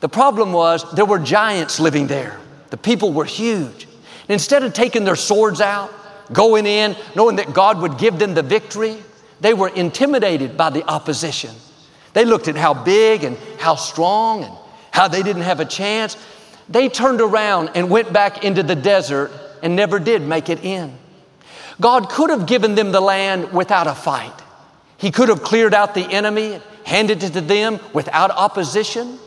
The 0.00 0.08
problem 0.08 0.52
was 0.52 0.90
there 0.92 1.04
were 1.04 1.18
giants 1.18 1.78
living 1.78 2.06
there, 2.06 2.38
the 2.70 2.76
people 2.76 3.12
were 3.12 3.24
huge. 3.24 3.84
And 3.84 4.34
instead 4.34 4.62
of 4.62 4.72
taking 4.72 5.04
their 5.04 5.16
swords 5.16 5.60
out, 5.60 5.92
going 6.32 6.66
in, 6.66 6.96
knowing 7.16 7.36
that 7.36 7.52
God 7.52 7.80
would 7.80 7.98
give 7.98 8.18
them 8.18 8.34
the 8.34 8.42
victory, 8.42 9.02
they 9.40 9.54
were 9.54 9.68
intimidated 9.68 10.56
by 10.56 10.70
the 10.70 10.84
opposition. 10.84 11.50
They 12.12 12.24
looked 12.24 12.48
at 12.48 12.56
how 12.56 12.74
big 12.74 13.24
and 13.24 13.36
how 13.58 13.74
strong 13.76 14.44
and 14.44 14.54
how 14.90 15.08
they 15.08 15.22
didn't 15.22 15.42
have 15.42 15.60
a 15.60 15.64
chance. 15.64 16.16
They 16.68 16.88
turned 16.88 17.20
around 17.20 17.70
and 17.74 17.90
went 17.90 18.12
back 18.12 18.44
into 18.44 18.62
the 18.62 18.74
desert 18.74 19.30
and 19.62 19.76
never 19.76 19.98
did 19.98 20.22
make 20.22 20.48
it 20.48 20.64
in. 20.64 20.96
God 21.80 22.10
could 22.10 22.30
have 22.30 22.46
given 22.46 22.74
them 22.74 22.92
the 22.92 23.00
land 23.00 23.52
without 23.52 23.86
a 23.86 23.94
fight. 23.94 24.32
He 24.98 25.10
could 25.10 25.28
have 25.30 25.42
cleared 25.42 25.72
out 25.72 25.94
the 25.94 26.04
enemy, 26.04 26.60
handed 26.84 27.22
it 27.22 27.32
to 27.32 27.40
them 27.40 27.80
without 27.94 28.30
opposition. 28.30 29.18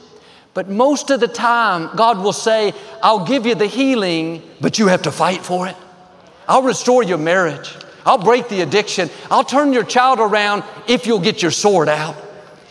But 0.53 0.69
most 0.69 1.09
of 1.09 1.19
the 1.19 1.27
time, 1.27 1.95
God 1.95 2.19
will 2.19 2.33
say, 2.33 2.73
I'll 3.01 3.25
give 3.25 3.47
you 3.47 3.55
the 3.55 3.65
healing, 3.65 4.43
but 4.61 4.77
you 4.77 4.87
have 4.87 5.01
to 5.03 5.11
fight 5.11 5.41
for 5.41 5.67
it. 5.67 5.75
I'll 6.47 6.61
restore 6.61 7.01
your 7.01 7.17
marriage. 7.17 7.75
I'll 8.05 8.19
break 8.19 8.49
the 8.49 8.61
addiction. 8.61 9.09
I'll 9.31 9.43
turn 9.43 9.73
your 9.73 9.83
child 9.83 10.19
around 10.19 10.63
if 10.87 11.07
you'll 11.07 11.19
get 11.19 11.41
your 11.41 11.51
sword 11.51 11.89
out, 11.89 12.15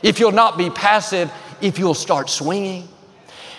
if 0.03 0.21
you'll 0.21 0.31
not 0.31 0.57
be 0.59 0.71
passive, 0.71 1.33
if 1.62 1.78
you'll 1.78 1.95
start 1.95 2.28
swinging. 2.28 2.88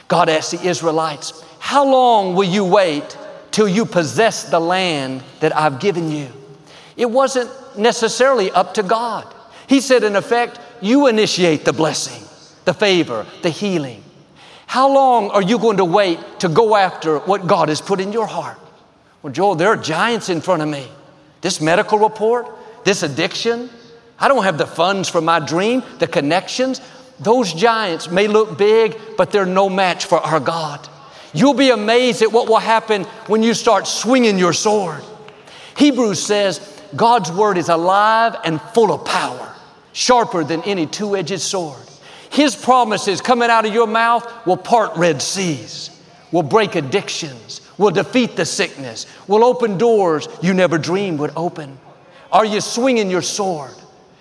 God 0.08 0.30
asked 0.30 0.52
the 0.52 0.68
Israelites, 0.68 1.44
How 1.60 1.86
long 1.86 2.36
will 2.36 2.44
you 2.44 2.66
wait 2.66 3.18
till 3.52 3.68
you 3.68 3.86
possess 3.86 4.44
the 4.44 4.60
land 4.60 5.24
that 5.40 5.56
I've 5.56 5.80
given 5.80 6.12
you? 6.12 6.28
It 6.98 7.10
wasn't 7.10 7.50
necessarily 7.78 8.52
up 8.52 8.76
to 8.76 8.84
God. 8.84 9.34
He 9.68 9.82
said, 9.82 10.04
in 10.04 10.16
effect, 10.16 10.60
you 10.82 11.08
initiate 11.08 11.66
the 11.66 11.74
blessing, 11.74 12.22
the 12.66 12.74
favor, 12.74 13.26
the 13.42 13.50
healing. 13.50 14.04
How 14.68 14.92
long 14.94 15.30
are 15.32 15.42
you 15.42 15.58
going 15.58 15.78
to 15.78 15.86
wait 15.86 16.20
to 16.40 16.50
go 16.50 16.76
after 16.76 17.20
what 17.20 17.48
God 17.48 17.70
has 17.70 17.82
put 17.82 18.00
in 18.00 18.12
your 18.12 18.28
heart? 18.28 18.60
Well, 19.22 19.32
Joel, 19.32 19.56
there 19.56 19.70
are 19.70 19.78
giants 19.78 20.30
in 20.30 20.42
front 20.42 20.62
of 20.62 20.68
me. 20.68 20.88
This 21.42 21.62
medical 21.62 22.00
report, 22.00 22.48
this 22.84 23.04
addiction, 23.04 23.70
I 24.20 24.28
don't 24.28 24.44
have 24.44 24.58
the 24.58 24.68
funds 24.68 25.10
for 25.10 25.22
my 25.22 25.40
dream, 25.40 25.84
the 26.00 26.08
connections. 26.08 26.82
Those 27.24 27.54
giants 27.54 28.10
may 28.10 28.28
look 28.28 28.58
big, 28.58 29.00
but 29.18 29.32
they're 29.32 29.46
no 29.46 29.70
match 29.70 30.06
for 30.06 30.20
our 30.20 30.40
God. 30.40 30.88
You'll 31.34 31.54
be 31.54 31.72
amazed 31.72 32.22
at 32.22 32.32
what 32.32 32.48
will 32.48 32.60
happen 32.60 33.04
when 33.28 33.42
you 33.42 33.54
start 33.54 33.88
swinging 33.88 34.38
your 34.38 34.54
sword. 34.54 35.04
Hebrews 35.78 36.24
says 36.24 36.82
God's 36.96 37.32
word 37.32 37.58
is 37.58 37.70
alive 37.70 38.36
and 38.44 38.62
full 38.62 38.92
of 38.92 39.06
power, 39.06 39.56
sharper 39.94 40.44
than 40.44 40.62
any 40.64 40.86
two 40.86 41.16
edged 41.16 41.42
sword. 41.42 41.80
His 42.30 42.56
promises 42.56 43.22
coming 43.22 43.50
out 43.50 43.66
of 43.66 43.74
your 43.74 43.88
mouth 43.88 44.46
will 44.46 44.58
part 44.58 44.96
red 44.96 45.22
seas, 45.22 45.90
will 46.32 46.44
break 46.44 46.76
addictions, 46.76 47.62
will 47.78 47.92
defeat 47.92 48.36
the 48.36 48.46
sickness, 48.46 49.06
will 49.28 49.44
open 49.44 49.78
doors 49.78 50.28
you 50.42 50.54
never 50.54 50.78
dreamed 50.78 51.20
would 51.20 51.34
open. 51.36 51.80
Are 52.32 52.46
you 52.46 52.62
swinging 52.62 53.10
your 53.10 53.22
sword? 53.22 53.74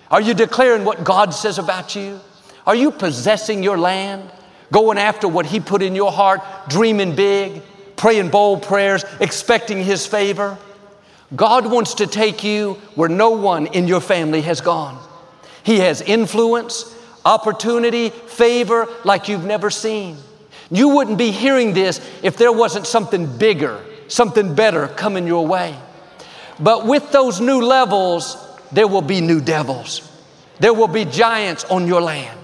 Are 0.09 0.21
you 0.21 0.33
declaring 0.33 0.85
what 0.85 1.03
God 1.03 1.33
says 1.33 1.57
about 1.57 1.95
you? 1.95 2.19
Are 2.65 2.75
you 2.75 2.91
possessing 2.91 3.63
your 3.63 3.77
land, 3.77 4.29
going 4.71 4.97
after 4.97 5.27
what 5.27 5.45
He 5.45 5.59
put 5.59 5.81
in 5.81 5.95
your 5.95 6.11
heart, 6.11 6.41
dreaming 6.69 7.15
big, 7.15 7.61
praying 7.95 8.29
bold 8.29 8.63
prayers, 8.63 9.03
expecting 9.19 9.83
His 9.83 10.07
favor? 10.07 10.57
God 11.35 11.69
wants 11.69 11.95
to 11.95 12.07
take 12.07 12.43
you 12.43 12.73
where 12.95 13.09
no 13.09 13.31
one 13.31 13.67
in 13.67 13.87
your 13.87 14.01
family 14.01 14.41
has 14.41 14.61
gone. 14.61 15.01
He 15.63 15.79
has 15.79 16.01
influence, 16.01 16.93
opportunity, 17.25 18.09
favor 18.09 18.87
like 19.03 19.27
you've 19.27 19.45
never 19.45 19.69
seen. 19.69 20.17
You 20.69 20.89
wouldn't 20.89 21.17
be 21.17 21.31
hearing 21.31 21.73
this 21.73 21.99
if 22.21 22.37
there 22.37 22.51
wasn't 22.51 22.87
something 22.87 23.37
bigger, 23.37 23.83
something 24.07 24.55
better 24.55 24.87
coming 24.87 25.27
your 25.27 25.45
way. 25.45 25.75
But 26.59 26.85
with 26.85 27.11
those 27.11 27.41
new 27.41 27.61
levels, 27.61 28.37
there 28.71 28.87
will 28.87 29.01
be 29.01 29.21
new 29.21 29.41
devils. 29.41 30.09
There 30.59 30.73
will 30.73 30.87
be 30.87 31.05
giants 31.05 31.63
on 31.65 31.87
your 31.87 32.01
land, 32.01 32.39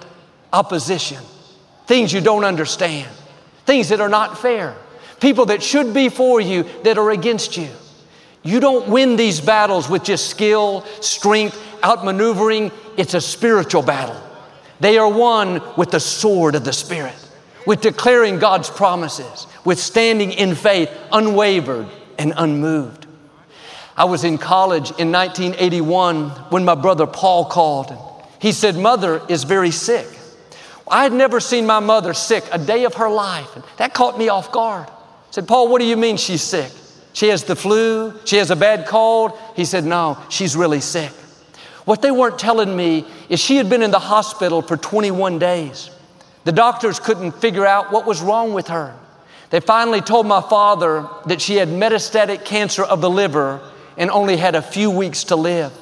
opposition, 0.52 1.24
things 1.88 2.14
you 2.14 2.22
don't 2.22 2.44
understand, 2.44 3.10
things 3.66 3.90
that 3.90 4.00
are 4.02 4.10
not 4.10 4.38
fair, 4.38 4.76
people 5.20 5.46
that 5.48 5.62
should 5.62 5.94
be 5.94 6.10
for 6.10 6.42
you 6.42 6.64
that 6.84 6.98
are 6.98 7.12
against 7.12 7.58
you. 7.58 7.70
You 8.44 8.60
don't 8.60 8.88
win 8.88 9.16
these 9.16 9.42
battles 9.42 9.90
with 9.90 10.04
just 10.04 10.30
skill, 10.30 10.86
strength, 11.02 11.58
outmaneuvering. 11.82 12.72
It's 12.98 13.14
a 13.14 13.22
spiritual 13.22 13.84
battle. 13.84 14.22
They 14.80 14.98
are 14.98 15.12
won 15.12 15.62
with 15.76 15.92
the 15.92 16.00
sword 16.00 16.56
of 16.56 16.64
the 16.64 16.72
Spirit 16.72 17.16
with 17.66 17.82
declaring 17.82 18.40
God's 18.40 18.68
promises, 18.68 19.46
with 19.64 19.80
standing 19.80 20.32
in 20.32 20.56
faith, 20.56 20.90
unwavered 21.12 21.88
and 22.18 22.34
unmoved. 22.36 23.06
I 23.96 24.06
was 24.06 24.24
in 24.24 24.40
college 24.40 24.90
in 24.98 25.12
1981 25.12 26.30
when 26.50 26.66
my 26.66 26.76
brother 26.76 27.06
Paul 27.06 27.46
called. 27.46 27.96
He 28.40 28.54
said, 28.54 28.76
Mother 28.76 29.22
is 29.30 29.44
very 29.44 29.70
sick. 29.70 30.08
I 30.90 31.04
had 31.04 31.14
never 31.14 31.40
seen 31.40 31.66
my 31.66 31.80
mother 31.80 32.14
sick 32.14 32.44
a 32.52 32.58
day 32.58 32.86
of 32.86 32.96
her 32.96 33.10
life. 33.10 33.56
And 33.56 33.64
that 33.78 33.94
caught 33.94 34.18
me 34.18 34.30
off 34.30 34.52
guard. 34.52 34.88
I 34.88 35.32
said, 35.32 35.48
Paul, 35.48 35.68
what 35.68 35.80
do 35.80 35.86
you 35.86 35.98
mean 35.98 36.18
she's 36.18 36.42
sick? 36.42 36.72
She 37.14 37.28
has 37.28 37.44
the 37.44 37.56
flu? 37.56 38.14
She 38.26 38.38
has 38.38 38.52
a 38.52 38.56
bad 38.56 38.88
cold? 38.88 39.38
He 39.56 39.66
said, 39.66 39.84
No, 39.84 40.18
she's 40.30 40.56
really 40.56 40.80
sick. 40.80 41.12
What 41.86 42.02
they 42.02 42.12
weren't 42.12 42.38
telling 42.38 42.76
me 42.76 43.06
is 43.30 43.40
she 43.40 43.58
had 43.58 43.70
been 43.70 43.82
in 43.82 43.92
the 43.92 44.00
hospital 44.00 44.62
for 44.62 44.78
21 44.78 45.40
days. 45.40 45.90
The 46.44 46.52
doctors 46.52 47.00
couldn't 47.00 47.32
figure 47.34 47.66
out 47.66 47.92
what 47.92 48.06
was 48.06 48.22
wrong 48.22 48.54
with 48.54 48.68
her. 48.68 48.96
They 49.50 49.60
finally 49.60 50.02
told 50.02 50.28
my 50.28 50.42
father 50.42 51.08
that 51.26 51.42
she 51.42 51.56
had 51.56 51.70
metastatic 51.70 52.46
cancer 52.46 52.84
of 52.84 53.02
the 53.02 53.10
liver 53.10 53.60
and 53.98 54.12
only 54.12 54.38
had 54.38 54.56
a 54.56 54.62
few 54.62 54.92
weeks 54.92 55.26
to 55.26 55.36
live. 55.36 55.74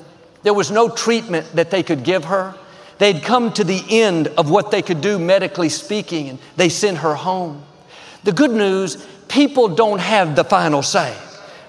There 0.44 0.54
was 0.54 0.72
no 0.72 0.90
treatment 0.90 1.48
that 1.56 1.72
they 1.72 1.84
could 1.84 2.04
give 2.04 2.26
her. 2.26 2.56
They'd 2.98 3.22
come 3.22 3.54
to 3.54 3.64
the 3.64 3.84
end 3.90 4.28
of 4.28 4.50
what 4.50 4.72
they 4.72 4.82
could 4.82 5.02
do 5.02 5.20
medically 5.20 5.70
speaking, 5.70 6.30
and 6.30 6.40
they 6.56 6.70
sent 6.70 7.00
her 7.00 7.16
home. 7.16 7.64
The 8.24 8.32
good 8.32 8.52
news 8.52 9.06
people 9.28 9.68
don't 9.68 10.00
have 10.00 10.36
the 10.36 10.44
final 10.44 10.82
say. 10.82 11.16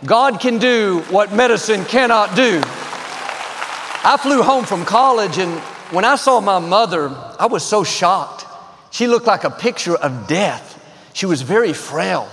God 0.05 0.41
can 0.41 0.59
do 0.59 1.01
what 1.11 1.33
medicine 1.33 1.85
cannot 1.85 2.35
do. 2.37 2.61
I 4.05 4.17
flew 4.21 4.43
home 4.43 4.65
from 4.65 4.85
college, 4.85 5.39
and 5.39 5.53
when 5.91 6.05
I 6.05 6.17
saw 6.17 6.41
my 6.41 6.59
mother, 6.59 7.11
I 7.39 7.47
was 7.47 7.65
so 7.65 7.85
shocked. 7.85 8.47
She 8.91 9.07
looked 9.07 9.27
like 9.27 9.45
a 9.45 9.51
picture 9.51 9.97
of 9.97 10.27
death. 10.29 10.77
She 11.13 11.27
was 11.27 11.43
very 11.43 11.73
frail, 11.73 12.29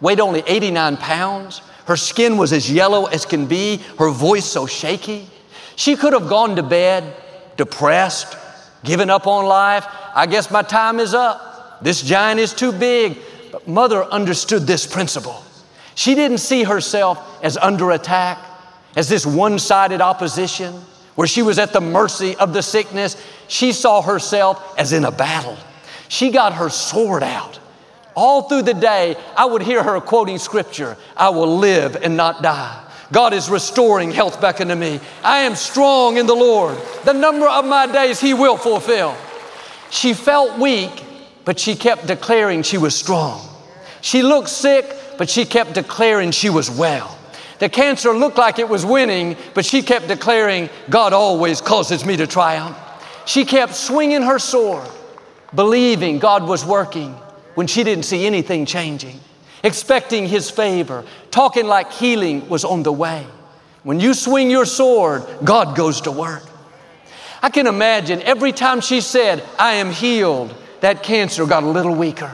weighed 0.00 0.18
only 0.18 0.42
89 0.46 0.96
pounds. 0.96 1.60
Her 1.86 1.96
skin 1.96 2.36
was 2.36 2.52
as 2.52 2.70
yellow 2.70 3.06
as 3.06 3.26
can 3.26 3.46
be, 3.46 3.80
her 3.98 4.10
voice 4.10 4.46
so 4.46 4.66
shaky. 4.66 5.28
She 5.76 5.94
could 5.96 6.14
have 6.14 6.28
gone 6.28 6.56
to 6.56 6.62
bed 6.62 7.14
depressed, 7.56 8.36
giving 8.84 9.10
up 9.10 9.26
on 9.26 9.46
life. 9.46 9.86
I 10.14 10.26
guess 10.26 10.50
my 10.50 10.62
time 10.62 11.00
is 11.00 11.14
up. 11.14 11.82
This 11.82 12.02
giant 12.02 12.40
is 12.40 12.52
too 12.52 12.72
big. 12.72 13.18
But 13.52 13.66
mother 13.66 14.04
understood 14.04 14.62
this 14.62 14.86
principle. 14.86 15.42
She 15.94 16.14
didn't 16.14 16.38
see 16.38 16.62
herself 16.62 17.42
as 17.42 17.56
under 17.56 17.90
attack, 17.90 18.38
as 18.96 19.08
this 19.08 19.26
one 19.26 19.58
sided 19.58 20.00
opposition 20.00 20.74
where 21.14 21.26
she 21.26 21.42
was 21.42 21.58
at 21.58 21.72
the 21.72 21.80
mercy 21.80 22.36
of 22.36 22.52
the 22.52 22.62
sickness. 22.62 23.16
She 23.48 23.72
saw 23.72 24.00
herself 24.00 24.78
as 24.78 24.92
in 24.92 25.04
a 25.04 25.10
battle. 25.10 25.56
She 26.08 26.30
got 26.30 26.54
her 26.54 26.68
sword 26.68 27.22
out. 27.22 27.58
All 28.14 28.48
through 28.48 28.62
the 28.62 28.74
day, 28.74 29.16
I 29.36 29.44
would 29.44 29.62
hear 29.62 29.82
her 29.82 30.00
quoting 30.00 30.38
scripture 30.38 30.96
I 31.16 31.28
will 31.30 31.58
live 31.58 31.96
and 31.96 32.16
not 32.16 32.42
die. 32.42 32.84
God 33.12 33.32
is 33.32 33.50
restoring 33.50 34.10
health 34.10 34.40
back 34.40 34.60
into 34.60 34.76
me. 34.76 35.00
I 35.22 35.40
am 35.40 35.54
strong 35.54 36.16
in 36.16 36.26
the 36.26 36.34
Lord. 36.34 36.78
The 37.04 37.12
number 37.12 37.48
of 37.48 37.64
my 37.64 37.86
days 37.86 38.20
He 38.20 38.34
will 38.34 38.56
fulfill. 38.56 39.16
She 39.90 40.14
felt 40.14 40.58
weak, 40.58 41.04
but 41.44 41.58
she 41.58 41.74
kept 41.74 42.06
declaring 42.06 42.62
she 42.62 42.78
was 42.78 42.94
strong. 42.94 43.46
She 44.00 44.22
looked 44.22 44.48
sick, 44.48 44.94
but 45.18 45.28
she 45.28 45.44
kept 45.44 45.74
declaring 45.74 46.30
she 46.30 46.50
was 46.50 46.70
well. 46.70 47.16
The 47.58 47.68
cancer 47.68 48.12
looked 48.14 48.38
like 48.38 48.58
it 48.58 48.68
was 48.68 48.86
winning, 48.86 49.36
but 49.52 49.66
she 49.66 49.82
kept 49.82 50.08
declaring, 50.08 50.70
God 50.88 51.12
always 51.12 51.60
causes 51.60 52.06
me 52.06 52.16
to 52.16 52.26
triumph. 52.26 52.78
She 53.26 53.44
kept 53.44 53.74
swinging 53.74 54.22
her 54.22 54.38
sword 54.38 54.88
believing 55.54 56.18
God 56.18 56.46
was 56.46 56.64
working 56.64 57.12
when 57.54 57.66
she 57.66 57.84
didn't 57.84 58.04
see 58.04 58.26
anything 58.26 58.66
changing, 58.66 59.18
expecting 59.62 60.26
His 60.26 60.50
favor, 60.50 61.04
talking 61.30 61.66
like 61.66 61.92
healing 61.92 62.48
was 62.48 62.64
on 62.64 62.82
the 62.82 62.92
way. 62.92 63.26
When 63.82 64.00
you 64.00 64.14
swing 64.14 64.50
your 64.50 64.66
sword, 64.66 65.24
God 65.42 65.76
goes 65.76 66.02
to 66.02 66.12
work. 66.12 66.42
I 67.42 67.48
can 67.48 67.66
imagine 67.66 68.20
every 68.22 68.52
time 68.52 68.80
she 68.80 69.00
said, 69.00 69.42
I 69.58 69.74
am 69.74 69.90
healed, 69.90 70.54
that 70.80 71.02
cancer 71.02 71.46
got 71.46 71.62
a 71.62 71.68
little 71.68 71.94
weaker. 71.94 72.30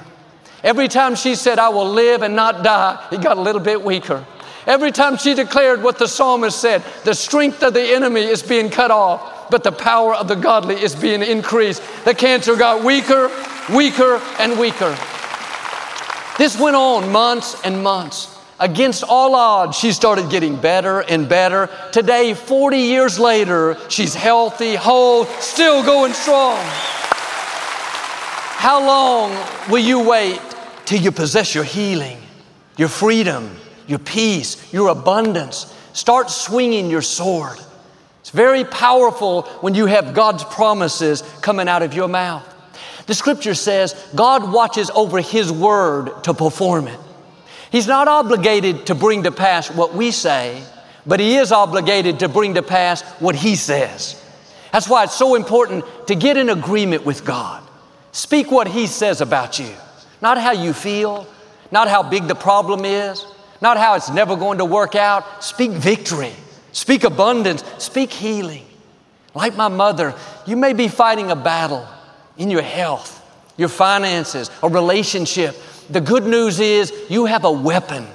Every 0.65 0.89
time 0.89 1.15
she 1.15 1.37
said, 1.37 1.61
I 1.61 1.69
will 1.69 1.89
live 1.89 2.23
and 2.23 2.35
not 2.35 2.65
die, 2.65 3.07
it 3.13 3.23
got 3.23 3.37
a 3.37 3.41
little 3.41 3.61
bit 3.61 3.83
weaker. 3.83 4.27
Every 4.67 4.91
time 4.91 5.17
she 5.17 5.35
declared 5.35 5.83
what 5.83 5.99
the 5.99 6.09
psalmist 6.09 6.61
said, 6.61 6.83
the 7.05 7.15
strength 7.15 7.63
of 7.63 7.73
the 7.73 7.95
enemy 7.95 8.23
is 8.23 8.43
being 8.43 8.69
cut 8.69 8.91
off, 8.91 9.49
but 9.49 9.63
the 9.63 9.71
power 9.71 10.15
of 10.15 10.27
the 10.27 10.35
godly 10.35 10.75
is 10.75 10.97
being 10.97 11.23
increased. 11.23 11.81
The 12.05 12.15
cancer 12.15 12.57
got 12.57 12.83
weaker, 12.83 13.31
weaker, 13.73 14.21
and 14.41 14.59
weaker. 14.59 14.97
This 16.39 16.59
went 16.59 16.77
on 16.77 17.11
months 17.11 17.57
and 17.65 17.83
months. 17.83 18.37
Against 18.59 19.05
all 19.05 19.35
odds, 19.35 19.79
she 19.79 19.93
started 19.93 20.31
getting 20.31 20.57
better 20.57 21.01
and 21.01 21.29
better. 21.29 21.69
Today, 21.93 22.35
40 22.35 22.79
years 22.79 23.19
later, 23.19 23.77
she's 23.89 24.15
healthy, 24.15 24.75
whole, 24.75 25.25
still 25.41 25.83
going 25.83 26.13
strong. 26.13 26.59
How 28.59 28.85
long 28.87 29.71
will 29.71 29.83
you 29.83 30.01
wait 30.09 30.41
till 30.87 31.01
you 31.01 31.13
possess 31.13 31.55
your 31.55 31.65
healing, 31.65 32.19
your 32.77 32.89
freedom, 32.89 33.55
your 33.87 33.99
peace, 33.99 34.73
your 34.73 34.89
abundance? 34.89 35.75
Start 35.93 36.31
swinging 36.31 36.91
your 36.91 37.03
sword. 37.03 37.59
It's 38.21 38.31
very 38.31 38.65
powerful 38.65 39.43
when 39.61 39.75
you 39.75 39.87
have 39.87 40.15
God's 40.15 40.45
promises 40.45 41.23
coming 41.43 41.69
out 41.69 41.83
of 41.83 41.95
your 41.95 42.09
mouth. 42.09 42.56
The 43.07 43.15
scripture 43.15 43.55
says 43.55 43.95
God 44.15 44.53
watches 44.53 44.91
over 44.91 45.21
His 45.21 45.51
word 45.51 46.25
to 46.25 46.35
perform 46.35 46.89
it. 46.89 46.99
He's 47.71 47.87
not 47.87 48.09
obligated 48.09 48.87
to 48.87 48.95
bring 48.95 49.25
to 49.25 49.33
pass 49.33 49.71
what 49.71 49.95
we 49.95 50.11
say, 50.11 50.63
but 51.07 51.21
He 51.21 51.37
is 51.37 51.53
obligated 51.53 52.21
to 52.21 52.29
bring 52.29 52.55
to 52.55 52.63
pass 52.63 53.03
what 53.21 53.37
He 53.37 53.55
says. 53.55 54.23
That's 54.73 54.89
why 54.89 55.05
it's 55.05 55.15
so 55.15 55.37
important 55.37 55.85
to 56.09 56.15
get 56.15 56.37
in 56.37 56.51
agreement 56.51 57.07
with 57.07 57.25
God. 57.25 57.63
Speak 58.13 58.51
what 58.51 58.67
He 58.67 58.87
says 58.87 59.21
about 59.21 59.59
you, 59.59 59.73
not 60.21 60.39
how 60.39 60.53
you 60.53 60.73
feel, 60.73 61.27
not 61.71 61.89
how 61.89 62.03
big 62.03 62.27
the 62.27 62.35
problem 62.35 62.85
is, 62.85 63.25
not 63.61 63.77
how 63.77 63.95
it's 63.95 64.11
never 64.11 64.37
going 64.37 64.59
to 64.59 64.65
work 64.65 64.95
out. 64.95 65.45
Speak 65.45 65.71
victory, 65.71 66.33
speak 66.73 67.05
abundance, 67.05 67.65
speak 67.79 68.11
healing. 68.11 68.65
Like 69.35 69.57
my 69.57 69.69
mother, 69.69 70.15
you 70.47 70.57
may 70.57 70.73
be 70.73 70.89
fighting 70.89 71.31
a 71.31 71.37
battle 71.37 71.87
in 72.39 72.51
your 72.51 72.63
health, 72.63 73.23
your 73.57 73.69
finances, 73.69 74.51
a 74.63 74.69
relationship 74.69 75.57
the 75.89 76.01
good 76.01 76.25
news 76.25 76.59
is 76.59 76.93
you 77.09 77.27
have 77.27 77.45
a 77.45 77.51
weapon. 77.51 78.07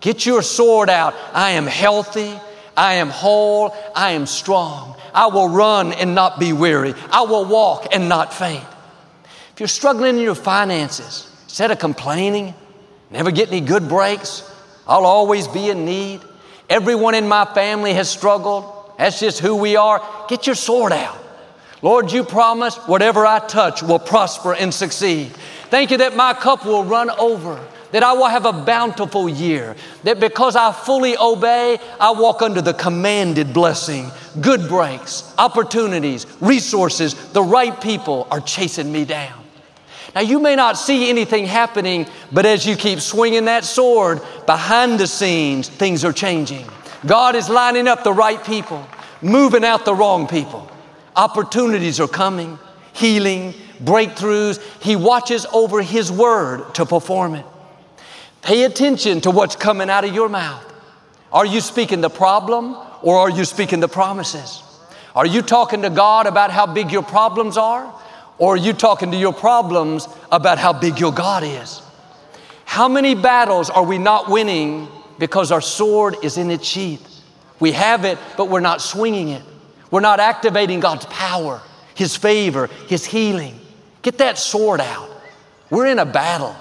Get 0.00 0.26
your 0.26 0.42
sword 0.42 0.90
out. 0.90 1.14
I 1.32 1.52
am 1.52 1.66
healthy. 1.66 2.38
I 2.76 2.94
am 2.94 3.08
whole. 3.08 3.74
I 3.94 4.12
am 4.12 4.26
strong. 4.26 4.96
I 5.12 5.28
will 5.28 5.48
run 5.48 5.92
and 5.92 6.14
not 6.14 6.40
be 6.40 6.52
weary. 6.52 6.94
I 7.10 7.22
will 7.22 7.44
walk 7.44 7.94
and 7.94 8.08
not 8.08 8.34
faint. 8.34 8.64
If 9.52 9.60
you're 9.60 9.68
struggling 9.68 10.16
in 10.16 10.22
your 10.22 10.34
finances, 10.34 11.30
instead 11.44 11.70
of 11.70 11.78
complaining, 11.78 12.54
never 13.10 13.30
get 13.30 13.48
any 13.48 13.60
good 13.60 13.88
breaks, 13.88 14.42
I'll 14.88 15.06
always 15.06 15.46
be 15.46 15.70
in 15.70 15.84
need. 15.84 16.20
Everyone 16.68 17.14
in 17.14 17.28
my 17.28 17.44
family 17.44 17.92
has 17.94 18.10
struggled. 18.10 18.92
That's 18.98 19.20
just 19.20 19.38
who 19.38 19.54
we 19.54 19.76
are. 19.76 20.02
Get 20.28 20.46
your 20.46 20.56
sword 20.56 20.90
out. 20.92 21.23
Lord, 21.84 22.10
you 22.10 22.24
promised 22.24 22.88
whatever 22.88 23.26
I 23.26 23.40
touch 23.40 23.82
will 23.82 23.98
prosper 23.98 24.54
and 24.54 24.72
succeed. 24.72 25.30
Thank 25.68 25.90
you 25.90 25.98
that 25.98 26.16
my 26.16 26.32
cup 26.32 26.64
will 26.64 26.82
run 26.82 27.10
over, 27.10 27.62
that 27.92 28.02
I 28.02 28.14
will 28.14 28.28
have 28.28 28.46
a 28.46 28.54
bountiful 28.54 29.28
year, 29.28 29.76
that 30.02 30.18
because 30.18 30.56
I 30.56 30.72
fully 30.72 31.14
obey, 31.18 31.76
I 32.00 32.12
walk 32.12 32.40
under 32.40 32.62
the 32.62 32.72
commanded 32.72 33.52
blessing. 33.52 34.10
Good 34.40 34.66
breaks, 34.66 35.30
opportunities, 35.36 36.26
resources, 36.40 37.12
the 37.32 37.42
right 37.42 37.78
people 37.82 38.28
are 38.30 38.40
chasing 38.40 38.90
me 38.90 39.04
down. 39.04 39.44
Now, 40.14 40.22
you 40.22 40.40
may 40.40 40.56
not 40.56 40.78
see 40.78 41.10
anything 41.10 41.44
happening, 41.44 42.06
but 42.32 42.46
as 42.46 42.64
you 42.64 42.76
keep 42.76 43.00
swinging 43.00 43.44
that 43.44 43.64
sword, 43.64 44.22
behind 44.46 44.98
the 44.98 45.06
scenes, 45.06 45.68
things 45.68 46.02
are 46.02 46.14
changing. 46.14 46.64
God 47.04 47.36
is 47.36 47.50
lining 47.50 47.88
up 47.88 48.04
the 48.04 48.12
right 48.14 48.42
people, 48.42 48.88
moving 49.20 49.66
out 49.66 49.84
the 49.84 49.94
wrong 49.94 50.26
people. 50.26 50.70
Opportunities 51.16 52.00
are 52.00 52.08
coming, 52.08 52.58
healing, 52.92 53.54
breakthroughs. 53.82 54.60
He 54.82 54.96
watches 54.96 55.46
over 55.52 55.82
His 55.82 56.10
word 56.10 56.74
to 56.74 56.86
perform 56.86 57.34
it. 57.34 57.46
Pay 58.42 58.64
attention 58.64 59.20
to 59.22 59.30
what's 59.30 59.56
coming 59.56 59.88
out 59.88 60.04
of 60.04 60.14
your 60.14 60.28
mouth. 60.28 60.64
Are 61.32 61.46
you 61.46 61.60
speaking 61.60 62.00
the 62.00 62.10
problem 62.10 62.76
or 63.02 63.18
are 63.18 63.30
you 63.30 63.44
speaking 63.44 63.80
the 63.80 63.88
promises? 63.88 64.62
Are 65.14 65.26
you 65.26 65.42
talking 65.42 65.82
to 65.82 65.90
God 65.90 66.26
about 66.26 66.50
how 66.50 66.66
big 66.66 66.90
your 66.90 67.02
problems 67.02 67.56
are? 67.56 67.92
Or 68.38 68.54
are 68.54 68.58
you 68.58 68.72
talking 68.72 69.12
to 69.12 69.16
your 69.16 69.32
problems 69.32 70.08
about 70.32 70.58
how 70.58 70.72
big 70.72 70.98
your 70.98 71.12
God 71.12 71.44
is? 71.44 71.80
How 72.64 72.88
many 72.88 73.14
battles 73.14 73.70
are 73.70 73.84
we 73.84 73.98
not 73.98 74.28
winning 74.28 74.88
because 75.18 75.52
our 75.52 75.60
sword 75.60 76.16
is 76.22 76.36
in 76.36 76.50
its 76.50 76.66
sheath? 76.66 77.22
We 77.60 77.72
have 77.72 78.04
it, 78.04 78.18
but 78.36 78.48
we're 78.48 78.60
not 78.60 78.80
swinging 78.82 79.28
it. 79.28 79.42
We're 79.94 80.00
not 80.00 80.18
activating 80.18 80.80
God's 80.80 81.06
power, 81.06 81.62
His 81.94 82.16
favor, 82.16 82.66
His 82.88 83.04
healing. 83.06 83.60
Get 84.02 84.18
that 84.18 84.38
sword 84.38 84.80
out. 84.80 85.08
We're 85.70 85.86
in 85.86 86.00
a 86.00 86.04
battle. 86.04 86.56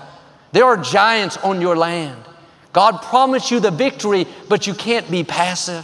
There 0.51 0.65
are 0.65 0.77
giants 0.77 1.37
on 1.37 1.59
your 1.59 1.75
land. 1.75 2.23
God 2.73 3.01
promised 3.01 3.49
you 3.49 3.59
the 3.59 3.71
victory, 3.71 4.27
but 4.49 4.67
you 4.67 4.75
can't 4.75 5.09
be 5.09 5.23
passive. 5.23 5.83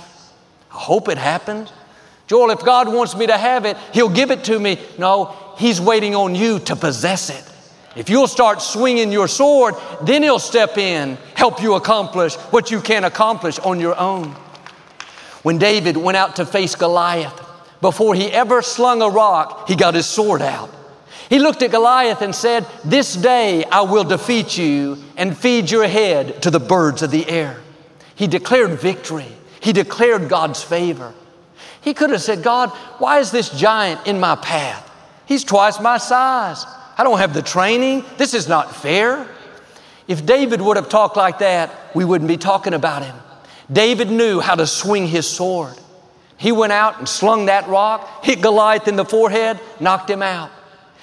I 0.71 0.77
hope 0.77 1.09
it 1.09 1.17
happens. 1.17 1.73
Joel, 2.27 2.51
if 2.51 2.63
God 2.63 2.87
wants 2.87 3.15
me 3.15 3.25
to 3.25 3.35
have 3.35 3.65
it, 3.65 3.77
He'll 3.95 4.09
give 4.09 4.29
it 4.29 4.43
to 4.43 4.59
me. 4.59 4.77
No, 4.99 5.35
He's 5.57 5.81
waiting 5.81 6.13
on 6.13 6.35
you 6.35 6.59
to 6.59 6.75
possess 6.75 7.31
it. 7.31 7.51
If 7.95 8.11
you'll 8.11 8.27
start 8.27 8.61
swinging 8.61 9.11
your 9.11 9.27
sword, 9.27 9.73
then 10.03 10.21
He'll 10.21 10.37
step 10.37 10.77
in, 10.77 11.17
help 11.33 11.63
you 11.63 11.73
accomplish 11.73 12.35
what 12.51 12.69
you 12.69 12.79
can't 12.79 13.05
accomplish 13.05 13.57
on 13.57 13.79
your 13.79 13.97
own. 13.99 14.35
When 15.43 15.57
David 15.57 15.97
went 15.97 16.17
out 16.17 16.35
to 16.37 16.45
face 16.45 16.75
Goliath, 16.75 17.45
before 17.81 18.13
he 18.13 18.31
ever 18.31 18.61
slung 18.61 19.01
a 19.01 19.09
rock, 19.09 19.67
he 19.67 19.75
got 19.75 19.93
his 19.93 20.05
sword 20.05 20.41
out. 20.41 20.69
He 21.29 21.39
looked 21.39 21.61
at 21.61 21.71
Goliath 21.71 22.21
and 22.21 22.33
said, 22.33 22.65
This 22.83 23.15
day 23.15 23.63
I 23.65 23.81
will 23.81 24.03
defeat 24.03 24.57
you 24.57 24.97
and 25.15 25.37
feed 25.37 25.69
your 25.69 25.87
head 25.87 26.41
to 26.41 26.51
the 26.51 26.59
birds 26.59 27.01
of 27.03 27.11
the 27.11 27.29
air. 27.29 27.61
He 28.15 28.27
declared 28.27 28.79
victory. 28.79 29.27
He 29.61 29.71
declared 29.71 30.27
God's 30.27 30.63
favor. 30.63 31.13
He 31.81 31.93
could 31.93 32.09
have 32.09 32.21
said, 32.21 32.43
God, 32.43 32.69
why 32.97 33.19
is 33.19 33.31
this 33.31 33.49
giant 33.49 34.07
in 34.07 34.19
my 34.19 34.35
path? 34.35 34.85
He's 35.25 35.43
twice 35.43 35.79
my 35.79 35.97
size. 35.97 36.65
I 36.97 37.03
don't 37.03 37.19
have 37.19 37.33
the 37.33 37.41
training. 37.41 38.03
This 38.17 38.33
is 38.33 38.49
not 38.49 38.75
fair. 38.75 39.27
If 40.07 40.25
David 40.25 40.59
would 40.59 40.75
have 40.75 40.89
talked 40.89 41.15
like 41.15 41.39
that, 41.39 41.95
we 41.95 42.03
wouldn't 42.03 42.27
be 42.27 42.37
talking 42.37 42.73
about 42.73 43.03
him. 43.03 43.15
David 43.71 44.09
knew 44.09 44.39
how 44.39 44.55
to 44.55 44.65
swing 44.65 45.07
his 45.07 45.27
sword. 45.27 45.75
He 46.37 46.51
went 46.51 46.73
out 46.73 46.99
and 46.99 47.07
slung 47.07 47.47
that 47.47 47.67
rock, 47.67 48.23
hit 48.23 48.41
Goliath 48.41 48.87
in 48.87 48.95
the 48.95 49.05
forehead, 49.05 49.59
knocked 49.79 50.09
him 50.09 50.23
out. 50.23 50.49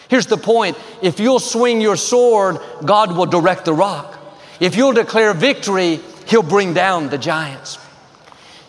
Here's 0.08 0.26
the 0.26 0.36
point 0.36 0.78
if 1.02 1.20
you'll 1.20 1.40
swing 1.40 1.80
your 1.80 1.96
sword, 1.96 2.58
God 2.84 3.16
will 3.16 3.26
direct 3.26 3.64
the 3.64 3.74
rock. 3.74 4.18
If 4.60 4.76
you'll 4.76 4.94
declare 4.94 5.34
victory, 5.34 6.00
He'll 6.26 6.42
bring 6.42 6.74
down 6.74 7.08
the 7.08 7.18
giants. 7.18 7.78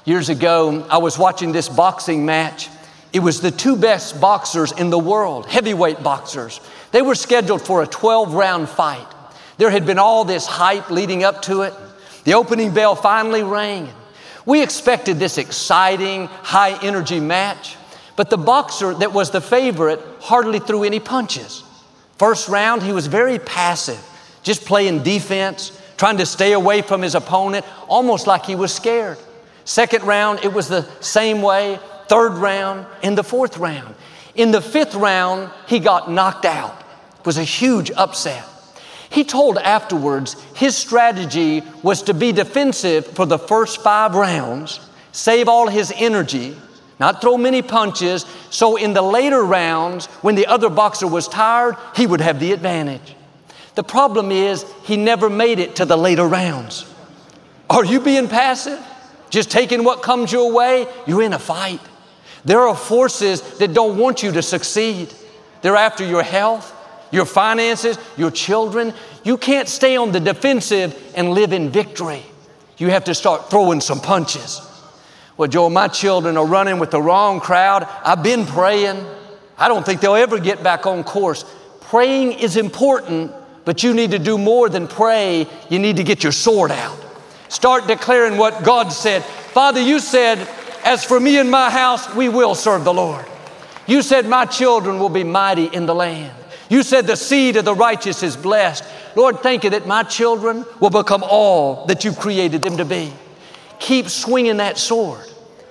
Years 0.05 0.29
ago, 0.29 0.85
I 0.89 0.99
was 0.99 1.17
watching 1.17 1.51
this 1.51 1.67
boxing 1.67 2.25
match. 2.25 2.69
It 3.11 3.19
was 3.19 3.41
the 3.41 3.51
two 3.51 3.75
best 3.75 4.21
boxers 4.21 4.71
in 4.71 4.89
the 4.89 4.99
world, 4.99 5.47
heavyweight 5.47 6.03
boxers. 6.03 6.61
They 6.91 7.01
were 7.01 7.15
scheduled 7.15 7.63
for 7.63 7.81
a 7.81 7.87
12 7.87 8.33
round 8.33 8.69
fight. 8.69 9.07
There 9.57 9.71
had 9.71 9.87
been 9.87 9.97
all 9.97 10.23
this 10.23 10.45
hype 10.45 10.91
leading 10.91 11.23
up 11.23 11.41
to 11.43 11.63
it. 11.63 11.73
The 12.27 12.33
opening 12.33 12.73
bell 12.73 12.93
finally 12.93 13.41
rang. 13.41 13.87
We 14.45 14.61
expected 14.61 15.17
this 15.17 15.37
exciting, 15.37 16.25
high 16.25 16.77
energy 16.83 17.21
match. 17.21 17.77
But 18.17 18.29
the 18.29 18.37
boxer 18.37 18.93
that 18.95 19.13
was 19.13 19.31
the 19.31 19.39
favorite 19.39 20.01
hardly 20.19 20.59
threw 20.59 20.83
any 20.83 20.99
punches. 20.99 21.63
First 22.17 22.49
round, 22.49 22.83
he 22.83 22.91
was 22.91 23.07
very 23.07 23.39
passive, 23.39 23.97
just 24.43 24.65
playing 24.65 25.03
defense, 25.03 25.71
trying 25.95 26.17
to 26.17 26.25
stay 26.25 26.51
away 26.51 26.81
from 26.81 27.01
his 27.01 27.15
opponent, 27.15 27.65
almost 27.87 28.27
like 28.27 28.45
he 28.45 28.55
was 28.55 28.73
scared. 28.73 29.17
Second 29.63 30.03
round, 30.03 30.43
it 30.43 30.51
was 30.51 30.67
the 30.67 30.85
same 30.99 31.41
way. 31.41 31.79
Third 32.09 32.33
round, 32.33 32.87
and 33.03 33.17
the 33.17 33.23
fourth 33.23 33.57
round. 33.57 33.95
In 34.35 34.51
the 34.51 34.59
fifth 34.59 34.95
round, 34.95 35.49
he 35.65 35.79
got 35.79 36.11
knocked 36.11 36.43
out. 36.43 36.77
It 37.21 37.25
was 37.25 37.37
a 37.37 37.45
huge 37.45 37.89
upset. 37.91 38.43
He 39.09 39.23
told 39.23 39.57
afterwards 39.57 40.35
his 40.55 40.75
strategy 40.75 41.63
was 41.81 42.03
to 42.03 42.13
be 42.13 42.31
defensive 42.31 43.07
for 43.07 43.25
the 43.25 43.39
first 43.39 43.81
five 43.81 44.15
rounds, 44.15 44.79
save 45.11 45.47
all 45.47 45.67
his 45.67 45.93
energy, 45.95 46.55
not 46.99 47.21
throw 47.21 47.37
many 47.37 47.61
punches. 47.61 48.25
So 48.49 48.75
in 48.75 48.93
the 48.93 49.01
later 49.01 49.43
rounds, 49.43 50.07
when 50.21 50.35
the 50.35 50.47
other 50.47 50.69
boxer 50.69 51.07
was 51.07 51.27
tired, 51.27 51.75
he 51.95 52.07
would 52.07 52.21
have 52.21 52.39
the 52.39 52.51
advantage. 52.51 53.15
The 53.75 53.83
problem 53.83 54.31
is 54.31 54.65
he 54.83 54.97
never 54.97 55.29
made 55.29 55.59
it 55.59 55.75
to 55.75 55.85
the 55.85 55.97
later 55.97 56.27
rounds. 56.27 56.91
Are 57.69 57.85
you 57.85 57.99
being 57.99 58.27
passive? 58.27 58.83
Just 59.29 59.51
taking 59.51 59.83
what 59.83 60.01
comes 60.01 60.31
your 60.31 60.51
way? 60.51 60.87
You're 61.05 61.21
in 61.21 61.33
a 61.33 61.39
fight. 61.39 61.81
There 62.45 62.61
are 62.61 62.75
forces 62.75 63.41
that 63.59 63.73
don't 63.73 63.97
want 63.97 64.23
you 64.23 64.31
to 64.31 64.41
succeed. 64.41 65.13
They're 65.61 65.75
after 65.75 66.05
your 66.05 66.23
health, 66.23 66.73
your 67.11 67.25
finances, 67.25 67.97
your 68.17 68.31
children. 68.31 68.93
You 69.23 69.37
can't 69.37 69.67
stay 69.67 69.97
on 69.97 70.11
the 70.11 70.19
defensive 70.19 71.13
and 71.15 71.31
live 71.31 71.53
in 71.53 71.69
victory. 71.69 72.23
You 72.77 72.89
have 72.89 73.05
to 73.05 73.15
start 73.15 73.49
throwing 73.49 73.81
some 73.81 73.99
punches. 73.99 74.61
Well, 75.35 75.47
Joel, 75.47 75.69
my 75.69 75.87
children 75.87 76.37
are 76.37 76.45
running 76.45 76.79
with 76.79 76.91
the 76.91 77.01
wrong 77.01 77.39
crowd. 77.39 77.87
I've 78.03 78.23
been 78.23 78.45
praying. 78.45 79.05
I 79.57 79.67
don't 79.67 79.85
think 79.85 80.01
they'll 80.01 80.15
ever 80.15 80.39
get 80.39 80.63
back 80.63 80.85
on 80.85 81.03
course. 81.03 81.45
Praying 81.81 82.33
is 82.33 82.57
important, 82.57 83.31
but 83.65 83.83
you 83.83 83.93
need 83.93 84.11
to 84.11 84.19
do 84.19 84.37
more 84.37 84.69
than 84.69 84.87
pray. 84.87 85.47
You 85.69 85.79
need 85.79 85.97
to 85.97 86.03
get 86.03 86.23
your 86.23 86.31
sword 86.31 86.71
out. 86.71 86.97
Start 87.49 87.87
declaring 87.87 88.37
what 88.37 88.63
God 88.63 88.89
said. 88.89 89.23
Father, 89.23 89.81
you 89.81 89.99
said, 89.99 90.47
as 90.83 91.03
for 91.03 91.19
me 91.19 91.39
and 91.39 91.49
my 91.49 91.69
house, 91.69 92.13
we 92.13 92.29
will 92.29 92.55
serve 92.55 92.83
the 92.83 92.93
Lord. 92.93 93.25
You 93.87 94.01
said, 94.01 94.27
my 94.27 94.45
children 94.45 94.99
will 94.99 95.09
be 95.09 95.23
mighty 95.23 95.65
in 95.65 95.85
the 95.85 95.95
land. 95.95 96.36
You 96.69 96.83
said 96.83 97.07
the 97.07 97.15
seed 97.15 97.55
of 97.55 97.65
the 97.65 97.73
righteous 97.73 98.23
is 98.23 98.35
blessed. 98.35 98.83
Lord, 99.15 99.39
thank 99.39 99.63
you 99.63 99.69
that 99.71 99.87
my 99.87 100.03
children 100.03 100.65
will 100.79 100.89
become 100.89 101.23
all 101.23 101.85
that 101.85 102.03
you've 102.03 102.19
created 102.19 102.61
them 102.61 102.77
to 102.77 102.85
be. 102.85 103.11
Keep 103.79 104.09
swinging 104.09 104.57
that 104.57 104.77
sword. 104.77 105.23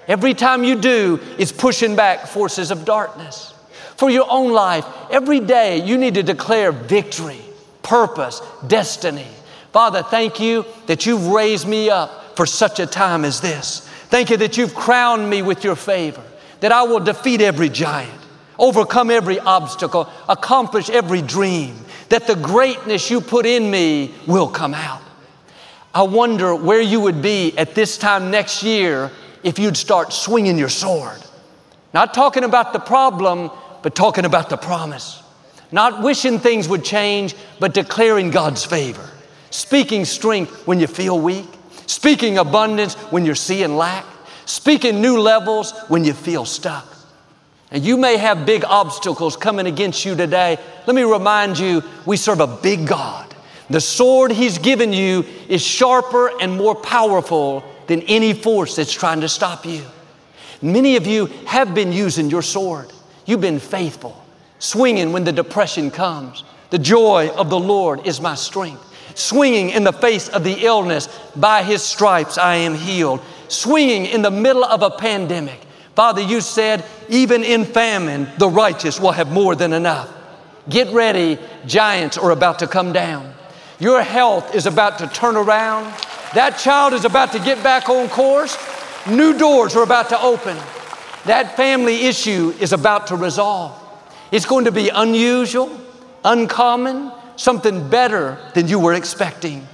Every 0.09 0.35
time 0.35 0.65
you 0.65 0.77
do, 0.77 1.21
it's 1.39 1.53
pushing 1.53 1.97
back 1.97 2.27
forces 2.27 2.71
of 2.71 2.85
darkness. 2.85 3.53
For 3.97 4.11
your 4.11 4.27
own 4.29 4.53
life, 4.53 4.87
every 5.11 5.41
day 5.41 5.79
you 5.85 5.99
need 5.99 6.15
to 6.15 6.23
declare 6.23 6.71
victory, 6.73 7.41
purpose, 7.83 8.41
destiny. 8.67 9.27
Father, 9.73 10.03
thank 10.03 10.41
you 10.41 10.65
that 10.87 11.05
you've 11.05 11.27
raised 11.29 11.67
me 11.67 11.91
up 11.91 12.37
for 12.37 12.47
such 12.47 12.79
a 12.79 12.87
time 12.87 13.25
as 13.25 13.41
this. 13.41 13.81
Thank 14.09 14.31
you 14.31 14.37
that 14.39 14.57
you've 14.57 14.75
crowned 14.75 15.29
me 15.29 15.43
with 15.43 15.65
your 15.65 15.77
favor, 15.77 16.23
that 16.61 16.73
I 16.73 16.85
will 16.85 17.01
defeat 17.01 17.41
every 17.41 17.69
giant 17.69 18.26
overcome 18.59 19.11
every 19.11 19.39
obstacle, 19.39 20.09
accomplish 20.29 20.91
every 20.91 21.23
dream, 21.23 21.77
that 22.09 22.27
the 22.27 22.37
greatness 22.37 23.11
you 23.11 23.21
put 23.21 23.47
in 23.47 23.71
me 23.71 24.15
will 24.27 24.49
come 24.49 24.75
out. 24.75 25.03
I 25.95 26.03
wonder 26.03 26.55
where 26.55 26.81
you 26.81 27.01
would 27.01 27.23
be 27.23 27.57
at 27.57 27.75
this 27.75 27.97
time 27.97 28.31
next 28.31 28.63
year 28.63 29.11
if 29.43 29.59
you'd 29.59 29.77
start 29.77 30.13
swinging 30.13 30.59
your 30.59 30.69
sword. 30.69 31.19
Not 31.95 32.13
talking 32.13 32.45
about 32.45 32.73
the 32.73 32.79
problem, 32.79 33.51
but 33.83 33.95
talking 33.95 34.25
about 34.25 34.51
the 34.51 34.57
promise. 34.57 35.23
Not 35.73 36.03
wishing 36.03 36.39
things 36.39 36.69
would 36.69 36.85
change, 36.85 37.35
but 37.59 37.75
declaring 37.75 38.31
God's 38.31 38.65
favor. 38.65 39.09
Speaking 39.51 40.05
strength 40.05 40.67
when 40.67 40.81
you 40.81 40.87
feel 40.87 41.19
weak. 41.19 41.49
Speaking 41.87 42.39
abundance 42.39 42.95
when 43.11 43.25
you're 43.25 43.35
seeing 43.35 43.77
lack. 43.77 44.05
Speaking 44.45 45.01
new 45.01 45.19
levels 45.19 45.73
when 45.89 46.05
you 46.05 46.13
feel 46.13 46.45
stuck. 46.45 46.96
And 47.71 47.85
you 47.85 47.97
may 47.97 48.17
have 48.17 48.47
big 48.47 48.65
obstacles 48.65 49.37
coming 49.37 49.67
against 49.67 50.05
you 50.05 50.15
today. 50.15 50.59
Let 50.87 50.95
me 50.95 51.03
remind 51.03 51.59
you, 51.59 51.83
we 52.05 52.17
serve 52.17 52.41
a 52.41 52.47
big 52.47 52.87
God. 52.87 53.35
The 53.69 53.81
sword 53.81 54.31
He's 54.31 54.59
given 54.59 54.93
you 54.93 55.25
is 55.49 55.63
sharper 55.63 56.31
and 56.41 56.57
more 56.57 56.77
powerful 56.77 57.65
than 57.89 58.03
any 58.03 58.33
force 58.33 58.77
that's 58.77 58.93
trying 58.93 59.21
to 59.23 59.29
stop 59.29 59.67
you. 59.67 59.83
Many 60.63 60.97
of 60.97 61.07
you 61.07 61.27
have 61.47 61.75
been 61.75 61.93
using 61.93 62.31
your 62.31 62.43
sword. 62.43 62.93
You've 63.27 63.41
been 63.41 63.59
faithful, 63.59 64.25
swinging 64.61 65.13
when 65.13 65.25
the 65.25 65.33
depression 65.33 65.91
comes. 65.91 66.45
The 66.71 66.79
joy 66.79 67.31
of 67.31 67.51
the 67.51 67.59
Lord 67.59 68.07
is 68.07 68.21
my 68.21 68.37
strength. 68.37 68.83
Swinging 69.17 69.71
in 69.71 69.83
the 69.83 69.93
face 69.93 70.29
of 70.29 70.45
the 70.45 70.65
illness, 70.65 71.09
by 71.35 71.65
His 71.65 71.83
stripes 71.83 72.39
I 72.39 72.57
am 72.57 72.75
healed. 72.75 73.21
Swinging 73.49 74.07
in 74.07 74.23
the 74.23 74.31
middle 74.31 74.65
of 74.65 74.83
a 74.83 74.91
pandemic 74.91 75.66
Father, 75.97 76.21
you 76.21 76.43
said, 76.43 76.85
even 77.09 77.43
in 77.43 77.65
famine, 77.65 78.29
the 78.37 78.51
righteous 78.51 79.01
will 79.01 79.13
have 79.13 79.33
more 79.33 79.57
than 79.57 79.73
enough. 79.73 80.13
Get 80.69 80.93
ready, 80.93 81.39
giants 81.67 82.19
are 82.19 82.33
about 82.33 82.59
to 82.59 82.67
come 82.67 82.93
down. 82.93 83.33
Your 83.79 84.03
health 84.03 84.55
is 84.55 84.67
about 84.67 84.99
to 84.99 85.07
turn 85.09 85.37
around. 85.37 85.85
That 86.35 86.59
child 86.59 86.93
is 86.93 87.07
about 87.07 87.33
to 87.33 87.39
get 87.39 87.63
back 87.63 87.89
on 87.89 88.09
course. 88.11 88.59
New 89.09 89.39
doors 89.39 89.75
are 89.75 89.83
about 89.83 90.11
to 90.11 90.21
open. 90.21 90.57
That 91.25 91.57
family 91.57 92.05
issue 92.05 92.53
is 92.61 92.75
about 92.75 93.07
to 93.07 93.17
resolve. 93.17 93.73
It's 94.31 94.45
going 94.45 94.67
to 94.67 94.73
be 94.73 94.91
unusual, 94.91 95.81
uncommon, 96.25 97.11
something 97.37 97.89
better 97.89 98.39
than 98.55 98.69
you 98.69 98.79
were 98.79 98.93
expecting. 98.93 99.67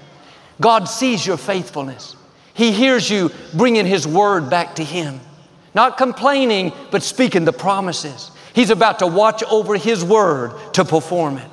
God 0.60 0.84
sees 0.84 1.26
your 1.26 1.36
faithfulness. 1.36 2.14
He 2.54 2.70
hears 2.70 3.10
you 3.10 3.30
bringing 3.54 3.86
His 3.86 4.06
word 4.06 4.50
back 4.50 4.76
to 4.76 4.84
Him. 4.84 5.20
Not 5.74 5.96
complaining, 5.96 6.72
but 6.90 7.02
speaking 7.02 7.44
the 7.44 7.52
promises. 7.52 8.30
He's 8.54 8.70
about 8.70 8.98
to 8.98 9.06
watch 9.06 9.42
over 9.44 9.76
His 9.76 10.04
word 10.04 10.52
to 10.74 10.84
perform 10.84 11.38
it. 11.38 11.48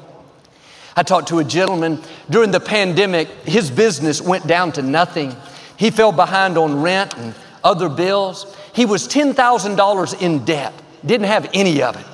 I 0.95 1.03
talked 1.03 1.29
to 1.29 1.39
a 1.39 1.45
gentleman 1.45 2.01
during 2.29 2.51
the 2.51 2.59
pandemic, 2.59 3.29
his 3.45 3.71
business 3.71 4.21
went 4.21 4.45
down 4.47 4.73
to 4.73 4.81
nothing. 4.81 5.33
He 5.77 5.91
fell 5.91 6.11
behind 6.11 6.57
on 6.57 6.81
rent 6.81 7.15
and 7.17 7.33
other 7.63 7.87
bills. 7.87 8.53
He 8.73 8.85
was 8.85 9.07
$10,000 9.07 10.21
in 10.21 10.43
debt, 10.43 10.73
didn't 11.05 11.27
have 11.27 11.49
any 11.53 11.81
of 11.81 11.95
it. 11.95 12.05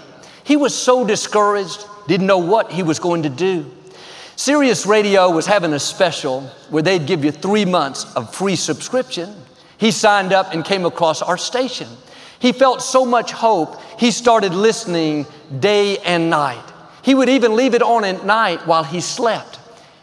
He 0.43 0.55
was 0.55 0.75
so 0.75 1.03
discouraged, 1.03 1.83
didn't 2.07 2.27
know 2.27 2.37
what 2.37 2.71
he 2.71 2.83
was 2.83 2.99
going 2.99 3.23
to 3.23 3.29
do. 3.29 3.71
Sirius 4.35 4.85
Radio 4.85 5.31
was 5.31 5.47
having 5.47 5.73
a 5.73 5.79
special 5.79 6.41
where 6.69 6.83
they'd 6.83 7.07
give 7.07 7.25
you 7.25 7.31
three 7.31 7.65
months 7.65 8.13
of 8.15 8.35
free 8.35 8.55
subscription. 8.55 9.33
He 9.77 9.91
signed 9.91 10.33
up 10.33 10.53
and 10.53 10.63
came 10.63 10.85
across 10.85 11.21
our 11.21 11.37
station. 11.37 11.87
He 12.39 12.51
felt 12.51 12.81
so 12.81 13.05
much 13.05 13.31
hope, 13.31 13.81
he 13.99 14.11
started 14.11 14.53
listening 14.53 15.25
day 15.59 15.97
and 15.99 16.29
night. 16.29 16.63
He 17.01 17.15
would 17.15 17.29
even 17.29 17.55
leave 17.55 17.73
it 17.73 17.81
on 17.81 18.03
at 18.03 18.25
night 18.25 18.65
while 18.67 18.83
he 18.83 19.01
slept. 19.01 19.59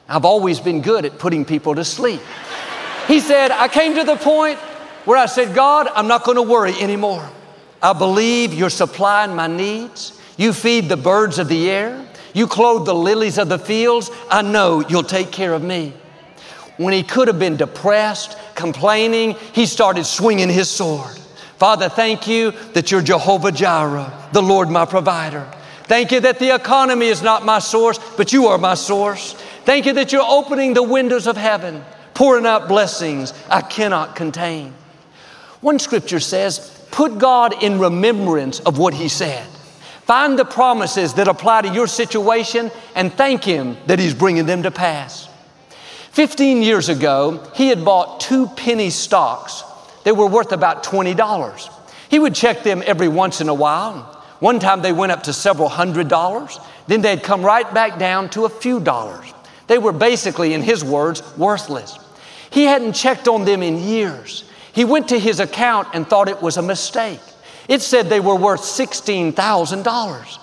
I've 0.09 0.25
always 0.25 0.61
been 0.61 0.83
good 0.83 1.05
at 1.05 1.19
putting 1.19 1.45
people 1.45 1.75
to 1.75 1.85
sleep. 1.85 2.21
He 3.09 3.21
said, 3.21 3.51
I 3.51 3.69
came 3.69 3.95
to 3.95 4.05
the 4.05 4.17
point 4.17 4.59
where 5.05 5.19
I 5.19 5.27
said, 5.27 5.55
God, 5.55 5.89
I'm 5.95 6.07
not 6.07 6.25
going 6.25 6.37
to 6.37 6.43
worry 6.43 6.75
anymore. 6.81 7.29
I 7.83 7.93
believe 7.93 8.55
you're 8.55 8.71
supplying 8.71 9.35
my 9.35 9.49
needs. 9.49 10.19
You 10.37 10.53
feed 10.53 10.89
the 10.89 10.97
birds 10.97 11.39
of 11.39 11.49
the 11.49 11.71
air. 11.71 12.07
You 12.35 12.47
clothe 12.47 12.87
the 12.87 12.95
lilies 12.95 13.39
of 13.39 13.49
the 13.49 13.59
fields. 13.59 14.11
I 14.31 14.43
know 14.43 14.81
you'll 14.89 15.03
take 15.03 15.33
care 15.33 15.53
of 15.53 15.63
me. 15.63 15.93
When 16.77 16.95
he 16.95 17.03
could 17.03 17.29
have 17.29 17.39
been 17.39 17.57
depressed, 17.57 18.37
complaining, 18.55 19.37
he 19.53 19.67
started 19.67 20.05
swinging 20.05 20.49
his 20.49 20.71
sword. 20.71 21.19
Father, 21.59 21.89
thank 21.89 22.27
you 22.27 22.53
that 22.73 22.91
you're 22.91 23.03
Jehovah 23.03 23.53
Jireh, 23.53 24.13
the 24.33 24.43
Lord 24.43 24.69
my 24.69 24.85
provider. 24.85 25.49
Thank 25.85 26.11
you 26.11 26.21
that 26.21 26.39
the 26.39 26.55
economy 26.55 27.07
is 27.07 27.23
not 27.23 27.45
my 27.45 27.59
source, 27.59 27.99
but 28.17 28.33
you 28.33 28.47
are 28.47 28.59
my 28.59 28.75
source. 28.75 29.35
Thank 29.65 29.87
you 29.87 29.93
that 29.93 30.13
you're 30.13 30.23
opening 30.27 30.75
the 30.75 30.83
windows 30.83 31.27
of 31.27 31.37
heaven, 31.37 31.85
pouring 32.15 32.47
out 32.47 32.67
blessings 32.67 33.33
I 33.49 33.61
cannot 33.61 34.17
contain. 34.17 34.75
One 35.61 35.79
scripture 35.79 36.19
says, 36.19 36.85
put 36.91 37.19
God 37.19 37.63
in 37.63 37.79
remembrance 37.79 38.59
of 38.61 38.79
what 38.79 38.95
He 38.95 39.09
said. 39.09 39.47
Find 40.05 40.37
the 40.37 40.45
promises 40.45 41.15
that 41.15 41.29
apply 41.29 41.63
to 41.63 41.73
your 41.73 41.87
situation 41.87 42.73
and 42.97 43.13
thank 43.13 43.45
Him 43.45 43.77
that 43.87 44.01
He's 44.01 44.15
bringing 44.15 44.47
them 44.47 44.65
to 44.65 44.71
pass. 44.73 45.29
15 46.13 46.63
years 46.63 46.91
ago, 46.91 47.43
he 47.55 47.69
had 47.69 47.87
bought 47.87 48.21
two 48.21 48.47
penny 48.49 48.91
stocks. 48.91 49.65
They 50.05 50.13
were 50.13 50.27
worth 50.27 50.53
about 50.53 50.85
$20. 50.85 51.71
He 52.11 52.19
would 52.19 52.35
check 52.35 52.63
them 52.63 52.83
every 52.85 53.09
once 53.09 53.41
in 53.41 53.49
a 53.49 53.55
while. 53.55 54.23
One 54.39 54.59
time 54.59 54.83
they 54.83 54.93
went 54.93 55.13
up 55.13 55.23
to 55.23 55.33
several 55.33 55.71
hundred 55.71 56.09
dollars. 56.09 56.61
Then 56.87 57.01
they'd 57.01 57.23
come 57.23 57.43
right 57.43 57.73
back 57.73 57.99
down 57.99 58.29
to 58.31 58.45
a 58.45 58.51
few 58.51 58.79
dollars. 58.79 59.33
They 59.69 59.79
were 59.79 59.93
basically, 59.93 60.53
in 60.53 60.61
his 60.61 60.85
words, 60.85 61.23
worthless. 61.39 61.99
He 62.51 62.65
hadn't 62.65 62.93
checked 62.93 63.27
on 63.27 63.47
them 63.47 63.63
in 63.63 63.79
years. 63.79 64.45
He 64.75 64.85
went 64.85 65.09
to 65.09 65.19
his 65.19 65.41
account 65.41 65.89
and 65.95 66.07
thought 66.07 66.29
it 66.29 66.43
was 66.43 66.59
a 66.59 66.63
mistake. 66.63 67.21
It 67.69 67.81
said 67.81 68.11
they 68.11 68.21
were 68.21 68.37
worth 68.37 68.61
$16,000. 68.61 70.39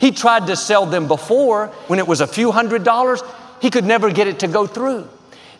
He 0.00 0.10
tried 0.10 0.48
to 0.48 0.56
sell 0.56 0.84
them 0.84 1.06
before 1.06 1.68
when 1.86 2.00
it 2.00 2.08
was 2.08 2.20
a 2.20 2.26
few 2.26 2.50
hundred 2.50 2.82
dollars. 2.82 3.22
He 3.62 3.70
could 3.70 3.84
never 3.84 4.10
get 4.10 4.26
it 4.26 4.40
to 4.40 4.48
go 4.48 4.66
through. 4.66 5.08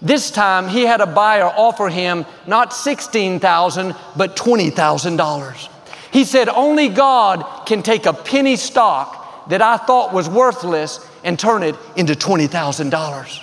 This 0.03 0.33
time 0.33 0.67
he 0.67 0.83
had 0.83 1.01
a 1.01 1.07
buyer 1.07 1.45
offer 1.45 1.89
him 1.89 2.27
not 2.49 2.75
16,000, 2.75 3.95
but 4.17 4.35
$20,000. 4.35 5.69
He 6.11 6.25
said, 6.25 6.49
Only 6.49 6.89
God 6.89 7.65
can 7.65 7.81
take 7.85 8.07
a 8.07 8.13
penny 8.13 8.57
stock 8.57 9.49
that 9.49 9.63
I 9.63 9.77
thought 9.77 10.13
was 10.13 10.29
worthless 10.29 11.09
and 11.23 11.39
turn 11.39 11.63
it 11.63 11.77
into 11.95 12.15
$20,000. 12.15 13.39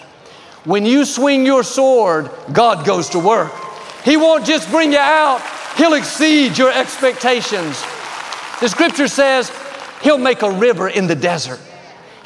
When 0.66 0.86
you 0.86 1.06
swing 1.06 1.46
your 1.46 1.64
sword, 1.64 2.30
God 2.52 2.86
goes 2.86 3.08
to 3.12 3.20
work. 3.20 3.54
He 4.04 4.18
won't 4.18 4.46
just 4.46 4.70
bring 4.70 4.92
you 4.92 5.00
out, 5.00 5.42
He'll 5.78 5.94
exceed 5.94 6.58
your 6.58 6.74
expectations. 6.74 7.82
The 8.60 8.68
scripture 8.68 9.08
says, 9.08 9.50
He'll 10.02 10.18
make 10.18 10.42
a 10.42 10.52
river 10.52 10.90
in 10.90 11.08
the 11.08 11.16
desert. 11.16 11.62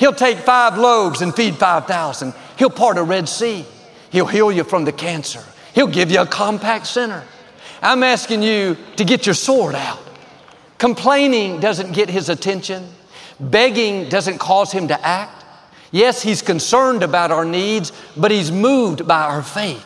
He'll 0.04 0.12
take 0.12 0.40
five 0.40 0.78
loaves 0.78 1.22
and 1.22 1.34
feed 1.34 1.56
5,000. 1.56 2.34
He'll 2.58 2.70
part 2.70 2.98
a 2.98 3.04
Red 3.04 3.30
Sea. 3.30 3.66
He'll 4.10 4.26
heal 4.26 4.52
you 4.52 4.66
from 4.66 4.84
the 4.84 4.92
cancer. 4.92 5.42
He'll 5.74 5.88
give 5.88 6.12
you 6.12 6.20
a 6.20 6.26
Compaq 6.26 6.86
Center. 6.86 7.24
I'm 7.82 8.04
asking 8.04 8.44
you 8.44 8.76
to 8.98 9.06
get 9.06 9.26
your 9.26 9.34
sword 9.34 9.76
out. 9.76 10.02
Complaining 10.78 11.62
doesn't 11.62 11.94
get 11.94 12.10
his 12.10 12.28
attention. 12.28 12.86
Begging 13.40 14.10
doesn't 14.10 14.40
cause 14.40 14.74
him 14.74 14.90
to 14.90 15.08
act. 15.08 15.46
Yes, 15.90 16.22
he's 16.22 16.42
concerned 16.42 17.02
about 17.02 17.32
our 17.32 17.46
needs, 17.46 17.94
but 18.18 18.30
he's 18.30 18.52
moved 18.52 19.08
by 19.08 19.22
our 19.22 19.42
faith. 19.42 19.86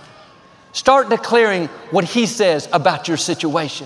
Start 0.71 1.09
declaring 1.09 1.67
what 1.91 2.05
he 2.05 2.25
says 2.25 2.67
about 2.73 3.07
your 3.07 3.17
situation. 3.17 3.85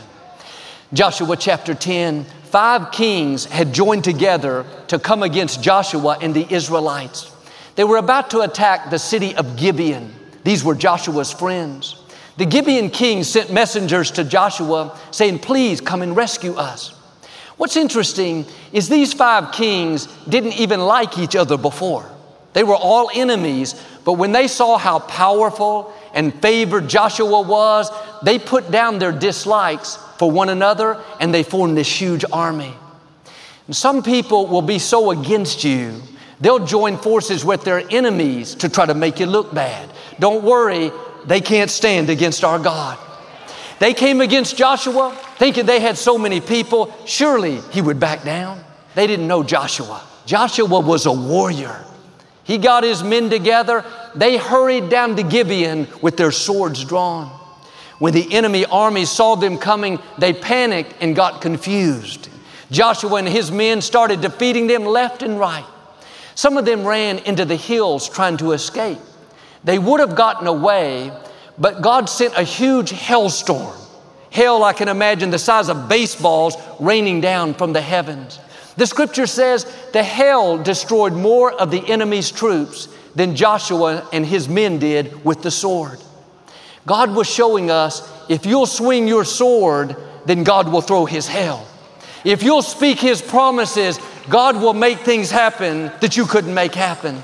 Joshua 0.93 1.35
chapter 1.35 1.73
10, 1.73 2.25
five 2.51 2.91
kings 2.91 3.45
had 3.45 3.73
joined 3.73 4.03
together 4.03 4.65
to 4.87 4.99
come 4.99 5.23
against 5.23 5.63
Joshua 5.63 6.17
and 6.21 6.33
the 6.33 6.45
Israelites. 6.53 7.31
They 7.75 7.85
were 7.85 7.97
about 7.97 8.31
to 8.31 8.41
attack 8.41 8.89
the 8.89 8.99
city 8.99 9.33
of 9.35 9.55
Gibeon. 9.55 10.13
These 10.43 10.63
were 10.63 10.75
Joshua's 10.75 11.31
friends. 11.31 11.95
The 12.37 12.45
Gibeon 12.45 12.89
king 12.89 13.23
sent 13.23 13.53
messengers 13.53 14.11
to 14.11 14.25
Joshua 14.25 14.99
saying, 15.11 15.39
Please 15.39 15.79
come 15.79 16.01
and 16.01 16.15
rescue 16.15 16.53
us. 16.53 16.89
What's 17.55 17.77
interesting 17.77 18.45
is 18.73 18.89
these 18.89 19.13
five 19.13 19.53
kings 19.53 20.07
didn't 20.27 20.59
even 20.59 20.81
like 20.81 21.17
each 21.17 21.35
other 21.35 21.57
before. 21.57 22.05
They 22.53 22.63
were 22.63 22.75
all 22.75 23.09
enemies, 23.13 23.81
but 24.03 24.13
when 24.13 24.33
they 24.33 24.47
saw 24.47 24.77
how 24.77 24.99
powerful 24.99 25.93
and 26.13 26.33
favored 26.41 26.89
Joshua 26.89 27.41
was, 27.41 27.89
they 28.23 28.39
put 28.39 28.71
down 28.71 28.99
their 28.99 29.13
dislikes 29.13 29.97
for 30.21 30.29
one 30.29 30.49
another 30.49 31.03
and 31.19 31.33
they 31.33 31.41
formed 31.41 31.75
this 31.75 31.99
huge 31.99 32.23
army. 32.31 32.71
And 33.65 33.75
some 33.75 34.03
people 34.03 34.45
will 34.45 34.61
be 34.61 34.77
so 34.77 35.09
against 35.09 35.63
you, 35.63 35.99
they'll 36.39 36.63
join 36.63 36.99
forces 36.99 37.43
with 37.43 37.63
their 37.63 37.81
enemies 37.89 38.53
to 38.61 38.69
try 38.69 38.85
to 38.85 38.93
make 38.93 39.19
you 39.19 39.25
look 39.25 39.51
bad. 39.51 39.89
Don't 40.19 40.43
worry, 40.43 40.91
they 41.25 41.41
can't 41.41 41.71
stand 41.71 42.11
against 42.11 42.43
our 42.43 42.59
God. 42.59 42.99
They 43.79 43.95
came 43.95 44.21
against 44.21 44.55
Joshua 44.55 45.17
thinking 45.37 45.65
they 45.65 45.79
had 45.79 45.97
so 45.97 46.19
many 46.19 46.39
people, 46.39 46.93
surely 47.07 47.55
he 47.71 47.81
would 47.81 47.99
back 47.99 48.23
down. 48.23 48.63
They 48.93 49.07
didn't 49.07 49.27
know 49.27 49.41
Joshua. 49.41 50.03
Joshua 50.27 50.81
was 50.81 51.07
a 51.07 51.11
warrior. 51.11 51.83
He 52.43 52.59
got 52.59 52.83
his 52.83 53.01
men 53.01 53.31
together. 53.31 53.83
They 54.13 54.37
hurried 54.37 54.89
down 54.89 55.15
to 55.15 55.23
Gibeon 55.23 55.87
with 55.99 56.15
their 56.15 56.31
swords 56.31 56.85
drawn. 56.85 57.40
When 58.01 58.15
the 58.15 58.33
enemy 58.33 58.65
army 58.65 59.05
saw 59.05 59.35
them 59.35 59.59
coming, 59.59 59.99
they 60.17 60.33
panicked 60.33 60.95
and 61.01 61.15
got 61.15 61.39
confused. 61.39 62.29
Joshua 62.71 63.17
and 63.17 63.27
his 63.27 63.51
men 63.51 63.79
started 63.79 64.21
defeating 64.21 64.65
them 64.65 64.85
left 64.85 65.21
and 65.21 65.39
right. 65.39 65.67
Some 66.33 66.57
of 66.57 66.65
them 66.65 66.83
ran 66.83 67.19
into 67.19 67.45
the 67.45 67.55
hills 67.55 68.09
trying 68.09 68.37
to 68.37 68.53
escape. 68.53 68.97
They 69.63 69.77
would 69.77 69.99
have 69.99 70.15
gotten 70.15 70.47
away, 70.47 71.11
but 71.59 71.83
God 71.83 72.09
sent 72.09 72.35
a 72.35 72.41
huge 72.41 72.89
hailstorm. 72.89 73.77
Hail, 74.31 74.63
I 74.63 74.73
can 74.73 74.87
imagine, 74.87 75.29
the 75.29 75.37
size 75.37 75.69
of 75.69 75.87
baseballs 75.87 76.57
raining 76.79 77.21
down 77.21 77.53
from 77.53 77.71
the 77.71 77.81
heavens. 77.81 78.39
The 78.77 78.87
scripture 78.87 79.27
says 79.27 79.71
the 79.93 80.03
hail 80.03 80.57
destroyed 80.57 81.13
more 81.13 81.53
of 81.53 81.69
the 81.69 81.87
enemy's 81.87 82.31
troops 82.31 82.87
than 83.13 83.35
Joshua 83.35 84.09
and 84.11 84.25
his 84.25 84.49
men 84.49 84.79
did 84.79 85.23
with 85.23 85.43
the 85.43 85.51
sword. 85.51 85.99
God 86.85 87.15
was 87.15 87.27
showing 87.27 87.69
us 87.69 88.09
if 88.29 88.45
you'll 88.45 88.65
swing 88.65 89.07
your 89.07 89.25
sword, 89.25 89.95
then 90.25 90.43
God 90.43 90.71
will 90.71 90.81
throw 90.81 91.05
his 91.05 91.27
hell. 91.27 91.67
If 92.23 92.43
you'll 92.43 92.61
speak 92.61 92.99
his 92.99 93.21
promises, 93.21 93.99
God 94.29 94.55
will 94.61 94.73
make 94.73 94.99
things 94.99 95.31
happen 95.31 95.91
that 96.01 96.15
you 96.17 96.25
couldn't 96.25 96.53
make 96.53 96.75
happen. 96.75 97.21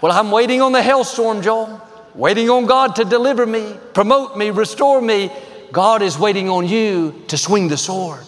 Well, 0.00 0.12
I'm 0.12 0.30
waiting 0.30 0.62
on 0.62 0.72
the 0.72 0.82
hailstorm, 0.82 1.42
Joel, 1.42 1.80
waiting 2.14 2.50
on 2.50 2.66
God 2.66 2.96
to 2.96 3.04
deliver 3.04 3.46
me, 3.46 3.76
promote 3.94 4.36
me, 4.36 4.50
restore 4.50 5.00
me. 5.00 5.30
God 5.72 6.02
is 6.02 6.18
waiting 6.18 6.48
on 6.48 6.66
you 6.66 7.22
to 7.28 7.36
swing 7.36 7.68
the 7.68 7.76
sword. 7.76 8.24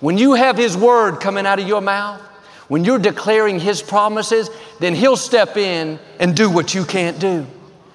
When 0.00 0.18
you 0.18 0.34
have 0.34 0.56
His 0.56 0.76
word 0.76 1.20
coming 1.20 1.46
out 1.46 1.60
of 1.60 1.68
your 1.68 1.80
mouth, 1.80 2.20
when 2.68 2.84
you're 2.84 2.98
declaring 2.98 3.60
His 3.60 3.80
promises, 3.80 4.50
then 4.80 4.94
He'll 4.94 5.16
step 5.16 5.56
in 5.56 6.00
and 6.18 6.34
do 6.34 6.50
what 6.50 6.74
you 6.74 6.84
can't 6.84 7.18
do. 7.20 7.46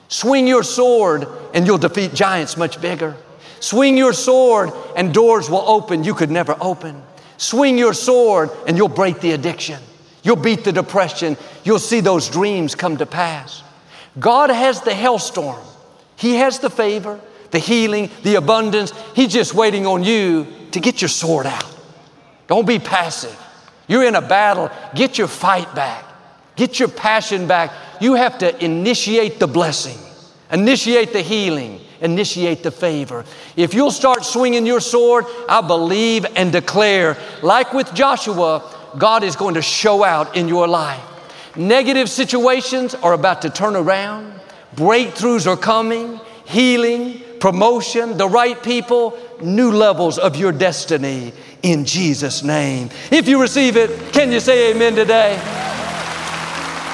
Swing 0.10 0.48
your 0.48 0.64
sword 0.64 1.28
and 1.54 1.66
you'll 1.66 1.78
defeat 1.78 2.14
giants 2.14 2.58
much 2.58 2.82
bigger. 2.82 3.16
Swing 3.60 3.96
your 3.96 4.12
sword 4.12 4.72
and 4.96 5.14
doors 5.14 5.50
will 5.50 5.64
open 5.68 6.04
you 6.04 6.14
could 6.14 6.32
never 6.32 6.58
open. 6.60 7.02
Swing 7.38 7.78
your 7.78 7.94
sword 7.94 8.50
and 8.68 8.76
you'll 8.76 8.90
break 8.90 9.22
the 9.22 9.32
addiction. 9.32 9.80
You'll 10.24 10.36
beat 10.36 10.64
the 10.64 10.72
depression. 10.72 11.38
You'll 11.64 11.80
see 11.80 12.02
those 12.02 12.28
dreams 12.28 12.76
come 12.76 12.98
to 12.98 13.06
pass. 13.06 13.64
God 14.20 14.50
has 14.50 14.82
the 14.82 14.94
hailstorm. 14.94 15.64
He 16.16 16.36
has 16.36 16.60
the 16.60 16.70
favor, 16.70 17.22
the 17.52 17.60
healing, 17.60 18.10
the 18.24 18.36
abundance. 18.36 18.92
He's 19.16 19.32
just 19.32 19.54
waiting 19.54 19.86
on 19.86 20.04
you 20.04 20.48
to 20.72 20.80
get 20.80 21.02
your 21.02 21.10
sword 21.10 21.46
out. 21.46 21.78
Don't 22.48 22.68
be 22.68 22.80
passive. 22.80 23.38
You're 23.88 24.04
in 24.04 24.16
a 24.16 24.22
battle. 24.22 24.72
Get 24.96 25.18
your 25.18 25.28
fight 25.28 25.74
back. 25.76 26.04
Get 26.60 26.78
your 26.78 26.90
passion 26.90 27.48
back. 27.48 27.72
You 28.02 28.16
have 28.16 28.38
to 28.40 28.64
initiate 28.64 29.40
the 29.40 29.48
blessing, 29.48 29.98
initiate 30.52 31.14
the 31.14 31.22
healing, 31.22 31.80
initiate 32.02 32.64
the 32.64 32.72
favor. 32.72 33.24
If 33.56 33.74
you'll 33.74 33.92
start 33.92 34.26
swinging 34.26 34.66
your 34.66 34.82
sword, 34.82 35.24
I 35.48 35.62
believe 35.62 36.26
and 36.36 36.52
declare, 36.52 37.16
like 37.42 37.72
with 37.74 37.94
Joshua, 37.94 38.76
God 38.98 39.24
is 39.24 39.38
going 39.38 39.54
to 39.54 39.62
show 39.62 40.04
out 40.04 40.36
in 40.36 40.50
your 40.50 40.68
life. 40.68 41.02
Negative 41.56 42.10
situations 42.10 42.94
are 42.94 43.14
about 43.14 43.42
to 43.44 43.50
turn 43.50 43.78
around, 43.78 44.38
breakthroughs 44.76 45.48
are 45.48 45.56
coming, 45.56 46.20
healing, 46.44 47.22
promotion, 47.40 48.18
the 48.18 48.28
right 48.28 48.62
people, 48.62 49.18
new 49.42 49.72
levels 49.72 50.18
of 50.18 50.36
your 50.36 50.52
destiny 50.52 51.32
in 51.64 51.86
Jesus' 51.86 52.44
name. 52.44 52.90
If 53.12 53.30
you 53.30 53.40
receive 53.42 53.78
it, 53.78 54.12
can 54.12 54.30
you 54.30 54.42
say 54.42 54.72
amen 54.72 54.96
today? 54.96 55.79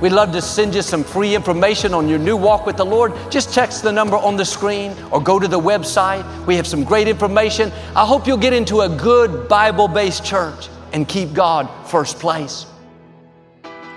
We'd 0.00 0.12
love 0.12 0.30
to 0.32 0.42
send 0.42 0.74
you 0.74 0.82
some 0.82 1.02
free 1.02 1.34
information 1.34 1.94
on 1.94 2.06
your 2.06 2.18
new 2.18 2.36
walk 2.36 2.66
with 2.66 2.76
the 2.76 2.84
Lord. 2.84 3.14
Just 3.30 3.54
text 3.54 3.82
the 3.82 3.90
number 3.90 4.16
on 4.16 4.36
the 4.36 4.44
screen 4.44 4.94
or 5.10 5.22
go 5.22 5.38
to 5.38 5.48
the 5.48 5.58
website. 5.58 6.22
We 6.46 6.54
have 6.56 6.66
some 6.66 6.84
great 6.84 7.08
information. 7.08 7.72
I 7.94 8.04
hope 8.04 8.26
you'll 8.26 8.36
get 8.36 8.52
into 8.52 8.82
a 8.82 8.88
good 8.90 9.48
Bible 9.48 9.88
based 9.88 10.22
church 10.22 10.68
and 10.92 11.08
keep 11.08 11.32
God 11.32 11.68
first 11.88 12.18
place. 12.18 12.66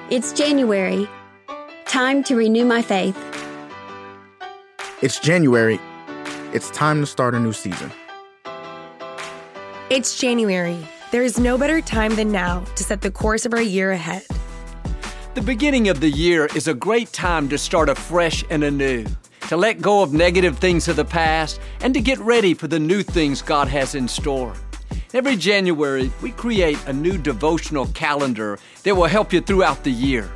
It's 0.09 0.31
January. 0.31 1.09
Time 1.85 2.23
to 2.23 2.35
renew 2.35 2.63
my 2.63 2.81
faith. 2.81 3.17
It's 5.01 5.19
January. 5.19 5.79
It's 6.53 6.69
time 6.71 7.01
to 7.01 7.05
start 7.05 7.35
a 7.35 7.39
new 7.39 7.53
season. 7.53 7.91
It's 9.89 10.17
January. 10.17 10.77
There 11.11 11.23
is 11.23 11.39
no 11.39 11.57
better 11.57 11.81
time 11.81 12.15
than 12.15 12.31
now 12.31 12.61
to 12.75 12.83
set 12.83 13.01
the 13.01 13.11
course 13.11 13.45
of 13.45 13.53
our 13.53 13.61
year 13.61 13.91
ahead. 13.91 14.23
The 15.39 15.45
beginning 15.45 15.87
of 15.87 16.01
the 16.01 16.09
year 16.09 16.49
is 16.53 16.67
a 16.67 16.73
great 16.73 17.13
time 17.13 17.47
to 17.47 17.57
start 17.57 17.87
afresh 17.87 18.43
and 18.49 18.61
anew, 18.61 19.05
to 19.47 19.55
let 19.55 19.79
go 19.79 20.03
of 20.03 20.11
negative 20.11 20.57
things 20.57 20.89
of 20.89 20.97
the 20.97 21.05
past, 21.05 21.61
and 21.79 21.93
to 21.93 22.01
get 22.01 22.19
ready 22.19 22.53
for 22.53 22.67
the 22.67 22.77
new 22.77 23.03
things 23.03 23.41
God 23.41 23.69
has 23.69 23.95
in 23.95 24.09
store. 24.09 24.53
Every 25.13 25.37
January, 25.37 26.11
we 26.21 26.31
create 26.31 26.77
a 26.87 26.91
new 26.91 27.17
devotional 27.17 27.85
calendar 27.93 28.59
that 28.83 28.93
will 28.93 29.05
help 29.05 29.31
you 29.31 29.39
throughout 29.39 29.85
the 29.85 29.91
year. 29.91 30.29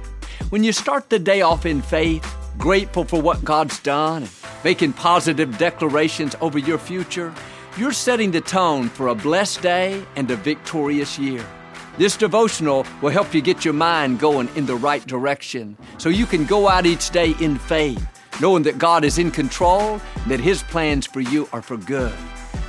When 0.52 0.64
you 0.64 0.72
start 0.72 1.10
the 1.10 1.20
day 1.20 1.42
off 1.42 1.66
in 1.66 1.82
faith, 1.82 2.26
grateful 2.58 3.04
for 3.04 3.22
what 3.22 3.44
God's 3.44 3.80
done, 3.80 4.24
and 4.24 4.32
making 4.64 4.94
positive 4.94 5.58
declarations 5.58 6.34
over 6.40 6.60
your 6.60 6.78
future, 6.78 7.34
you're 7.78 7.92
setting 7.92 8.32
the 8.32 8.40
tone 8.40 8.88
for 8.88 9.10
a 9.10 9.16
blessed 9.16 9.62
day 9.62 10.02
and 10.16 10.32
a 10.32 10.38
victorious 10.38 11.20
year. 11.20 11.46
This 11.96 12.18
devotional 12.18 12.88
will 13.04 13.12
help 13.12 13.36
you 13.36 13.42
get 13.42 13.64
your 13.64 13.76
mind 13.76 14.20
going 14.20 14.50
in 14.56 14.66
the 14.66 14.76
right 14.76 15.06
direction 15.06 15.78
so 16.00 16.10
you 16.10 16.26
can 16.26 16.44
go 16.44 16.68
out 16.68 16.88
each 16.88 17.12
day 17.12 17.36
in 17.40 17.60
faith, 17.60 18.04
knowing 18.42 18.64
that 18.64 18.80
God 18.80 19.04
is 19.04 19.20
in 19.20 19.30
control 19.30 20.02
and 20.16 20.32
that 20.32 20.40
His 20.40 20.64
plans 20.64 21.06
for 21.06 21.22
you 21.22 21.48
are 21.54 21.62
for 21.62 21.78
good. 21.78 22.14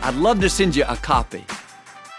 I'd 0.03 0.15
love 0.17 0.41
to 0.41 0.51
send 0.51 0.77
you 0.77 0.85
a 0.87 0.97
copy. 0.97 1.43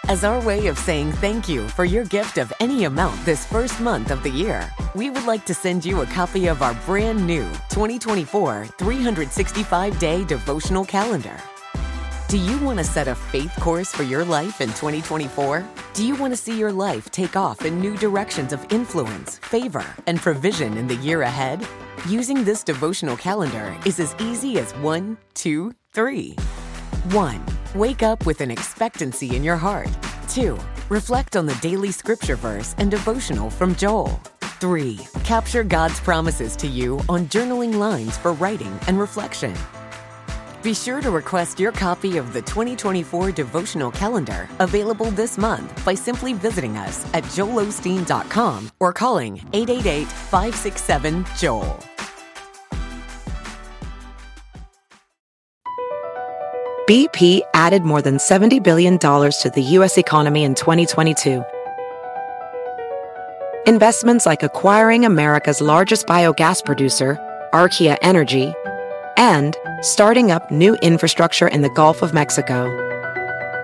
As 0.07 0.23
our 0.23 0.43
way 0.43 0.65
of 0.65 0.79
saying 0.79 1.11
thank 1.13 1.47
you 1.47 1.67
for 1.69 1.85
your 1.85 2.05
gift 2.05 2.39
of 2.39 2.51
any 2.59 2.85
amount 2.85 3.23
this 3.23 3.45
first 3.45 3.79
month 3.79 4.09
of 4.09 4.23
the 4.23 4.29
year, 4.29 4.67
we 4.95 5.11
would 5.11 5.25
like 5.25 5.45
to 5.45 5.53
send 5.53 5.85
you 5.85 6.01
a 6.01 6.07
copy 6.07 6.47
of 6.47 6.63
our 6.63 6.73
brand 6.87 7.25
new 7.25 7.43
2024 7.69 8.65
365 8.65 9.99
day 9.99 10.23
devotional 10.23 10.85
calendar. 10.85 11.39
Do 12.35 12.41
you 12.41 12.59
want 12.59 12.79
to 12.79 12.83
set 12.83 13.07
a 13.07 13.15
faith 13.15 13.55
course 13.61 13.93
for 13.93 14.03
your 14.03 14.25
life 14.25 14.59
in 14.59 14.67
2024? 14.67 15.65
Do 15.93 16.05
you 16.05 16.17
want 16.17 16.33
to 16.33 16.37
see 16.37 16.59
your 16.59 16.73
life 16.73 17.09
take 17.09 17.37
off 17.37 17.63
in 17.63 17.79
new 17.79 17.95
directions 17.95 18.51
of 18.51 18.65
influence, 18.73 19.37
favor, 19.37 19.85
and 20.05 20.19
provision 20.19 20.75
in 20.75 20.85
the 20.85 20.97
year 20.97 21.21
ahead? 21.21 21.65
Using 22.09 22.43
this 22.43 22.61
devotional 22.61 23.15
calendar 23.15 23.73
is 23.85 24.01
as 24.01 24.13
easy 24.19 24.59
as 24.59 24.73
one, 24.79 25.17
two, 25.33 25.73
three. 25.93 26.35
One, 27.13 27.41
wake 27.73 28.03
up 28.03 28.25
with 28.25 28.41
an 28.41 28.51
expectancy 28.51 29.33
in 29.33 29.41
your 29.41 29.55
heart. 29.55 29.97
Two, 30.27 30.59
reflect 30.89 31.37
on 31.37 31.45
the 31.45 31.55
daily 31.61 31.93
scripture 31.93 32.35
verse 32.35 32.75
and 32.77 32.91
devotional 32.91 33.49
from 33.49 33.75
Joel. 33.75 34.19
Three, 34.59 34.99
capture 35.23 35.63
God's 35.63 36.01
promises 36.01 36.57
to 36.57 36.67
you 36.67 36.99
on 37.07 37.27
journaling 37.27 37.75
lines 37.75 38.17
for 38.17 38.33
writing 38.33 38.77
and 38.87 38.99
reflection. 38.99 39.55
Be 40.65 40.73
sure 40.73 40.99
to 40.99 41.11
request 41.11 41.59
your 41.59 41.71
copy 41.71 42.17
of 42.17 42.33
the 42.33 42.41
2024 42.41 43.31
devotional 43.33 43.91
calendar 43.91 44.49
available 44.57 45.11
this 45.11 45.37
month 45.37 45.85
by 45.85 45.93
simply 45.93 46.33
visiting 46.33 46.75
us 46.75 47.05
at 47.13 47.23
joelosteen.com 47.25 48.71
or 48.79 48.91
calling 48.91 49.37
888 49.53 50.07
567 50.07 51.23
Joel. 51.37 51.79
BP 56.89 57.41
added 57.53 57.83
more 57.83 58.01
than 58.01 58.17
$70 58.17 58.63
billion 58.63 58.97
to 58.97 59.51
the 59.53 59.61
U.S. 59.61 59.99
economy 59.99 60.45
in 60.45 60.55
2022. 60.55 61.43
Investments 63.67 64.25
like 64.25 64.41
acquiring 64.41 65.05
America's 65.05 65.61
largest 65.61 66.07
biogas 66.07 66.65
producer, 66.65 67.19
Archaea 67.53 67.99
Energy, 68.01 68.55
and 69.17 69.55
starting 69.81 70.31
up 70.31 70.51
new 70.51 70.75
infrastructure 70.75 71.47
in 71.47 71.61
the 71.61 71.69
Gulf 71.69 72.01
of 72.01 72.13
Mexico. 72.13 72.65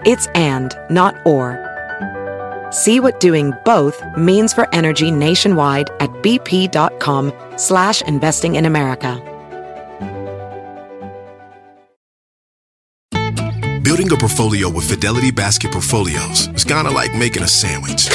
It's 0.06 0.28
and, 0.36 0.76
not 0.90 1.16
or. 1.26 1.60
See 2.72 3.00
what 3.00 3.20
doing 3.20 3.54
both 3.66 4.02
means 4.18 4.54
for 4.54 4.68
energy 4.74 5.12
nationwide 5.12 5.90
at 6.00 6.10
bp.com 6.24 7.34
slash 7.58 8.02
investing 8.04 8.56
in 8.56 8.66
America. 8.66 9.22
Building 13.84 14.12
a 14.14 14.16
portfolio 14.16 14.70
with 14.70 14.90
Fidelity 14.90 15.32
Basket 15.32 15.72
Portfolios 15.72 16.48
is 16.56 16.64
kind 16.64 16.88
of 16.88 16.94
like 16.94 17.14
making 17.14 17.44
a 17.44 17.48
sandwich. 17.48 18.08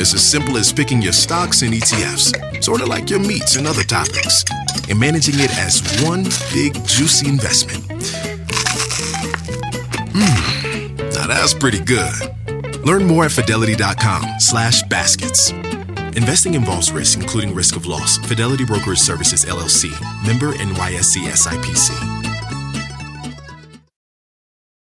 It's 0.00 0.14
as 0.14 0.22
simple 0.22 0.56
as 0.56 0.72
picking 0.72 1.02
your 1.02 1.12
stocks 1.12 1.62
and 1.62 1.74
ETFs, 1.74 2.62
sort 2.62 2.80
of 2.80 2.88
like 2.88 3.10
your 3.10 3.18
meats 3.18 3.56
and 3.56 3.66
other 3.66 3.82
topics, 3.82 4.44
and 4.90 4.98
managing 4.98 5.34
it 5.38 5.50
as 5.58 5.80
one 6.04 6.24
big 6.52 6.74
juicy 6.86 7.28
investment. 7.28 7.82
Mmm, 10.12 11.14
now 11.14 11.26
that's 11.26 11.54
pretty 11.54 11.80
good. 11.80 12.12
Learn 12.84 13.06
more 13.06 13.24
at 13.24 13.32
fidelity.com 13.32 14.40
slash 14.40 14.82
baskets. 14.84 15.50
Investing 16.16 16.54
involves 16.54 16.90
risk, 16.90 17.20
including 17.20 17.54
risk 17.54 17.76
of 17.76 17.86
loss. 17.86 18.18
Fidelity 18.18 18.64
Brokerage 18.64 18.98
Services, 18.98 19.44
LLC. 19.44 19.90
Member 20.26 20.52
NYSE 20.52 21.24
SIPC. 21.28 22.19